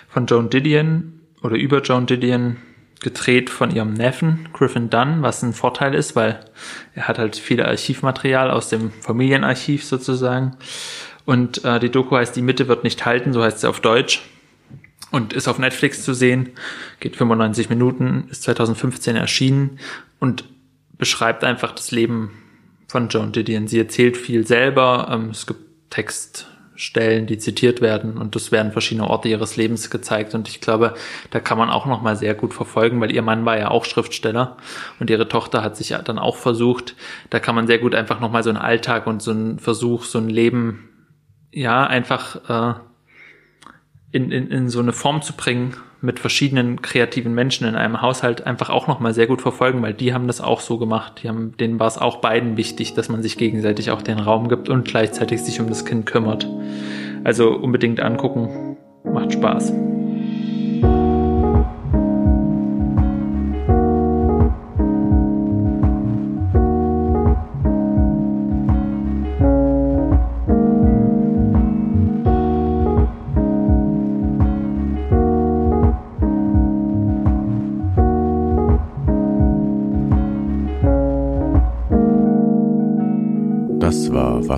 [0.08, 2.56] von Joan Didion oder über Joan Didion,
[3.02, 6.40] gedreht von ihrem Neffen Griffin Dunn, was ein Vorteil ist, weil
[6.94, 10.56] er hat halt viel Archivmaterial aus dem Familienarchiv sozusagen.
[11.26, 14.22] Und äh, die Doku heißt Die Mitte wird nicht halten, so heißt sie auf Deutsch.
[15.10, 16.52] Und ist auf Netflix zu sehen,
[17.02, 19.78] geht 95 Minuten, ist 2015 erschienen
[20.20, 20.46] und
[20.98, 22.32] beschreibt einfach das Leben
[22.88, 23.68] von Joan Didion.
[23.68, 25.10] Sie erzählt viel selber.
[25.12, 25.90] Ähm, es gibt
[26.82, 30.34] Textstellen, die zitiert werden und es werden verschiedene Orte ihres Lebens gezeigt.
[30.34, 30.96] Und ich glaube,
[31.30, 33.86] da kann man auch noch mal sehr gut verfolgen, weil ihr Mann war ja auch
[33.86, 34.58] Schriftsteller
[35.00, 36.96] und ihre Tochter hat sich dann auch versucht.
[37.30, 40.06] Da kann man sehr gut einfach noch mal so einen Alltag und so einen Versuch,
[40.06, 40.90] so ein Leben,
[41.52, 42.80] ja, einfach äh,
[44.12, 48.46] in, in, in so eine Form zu bringen, mit verschiedenen kreativen Menschen in einem Haushalt
[48.46, 51.22] einfach auch nochmal sehr gut verfolgen, weil die haben das auch so gemacht.
[51.22, 54.50] Die haben, denen war es auch beiden wichtig, dass man sich gegenseitig auch den Raum
[54.50, 56.50] gibt und gleichzeitig sich um das Kind kümmert.
[57.24, 58.78] Also unbedingt angucken.
[59.04, 59.74] Macht Spaß.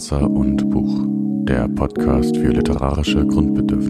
[0.03, 1.05] Wasser und Buch,
[1.47, 3.82] der Podcast für literarische Grundbedürfnisse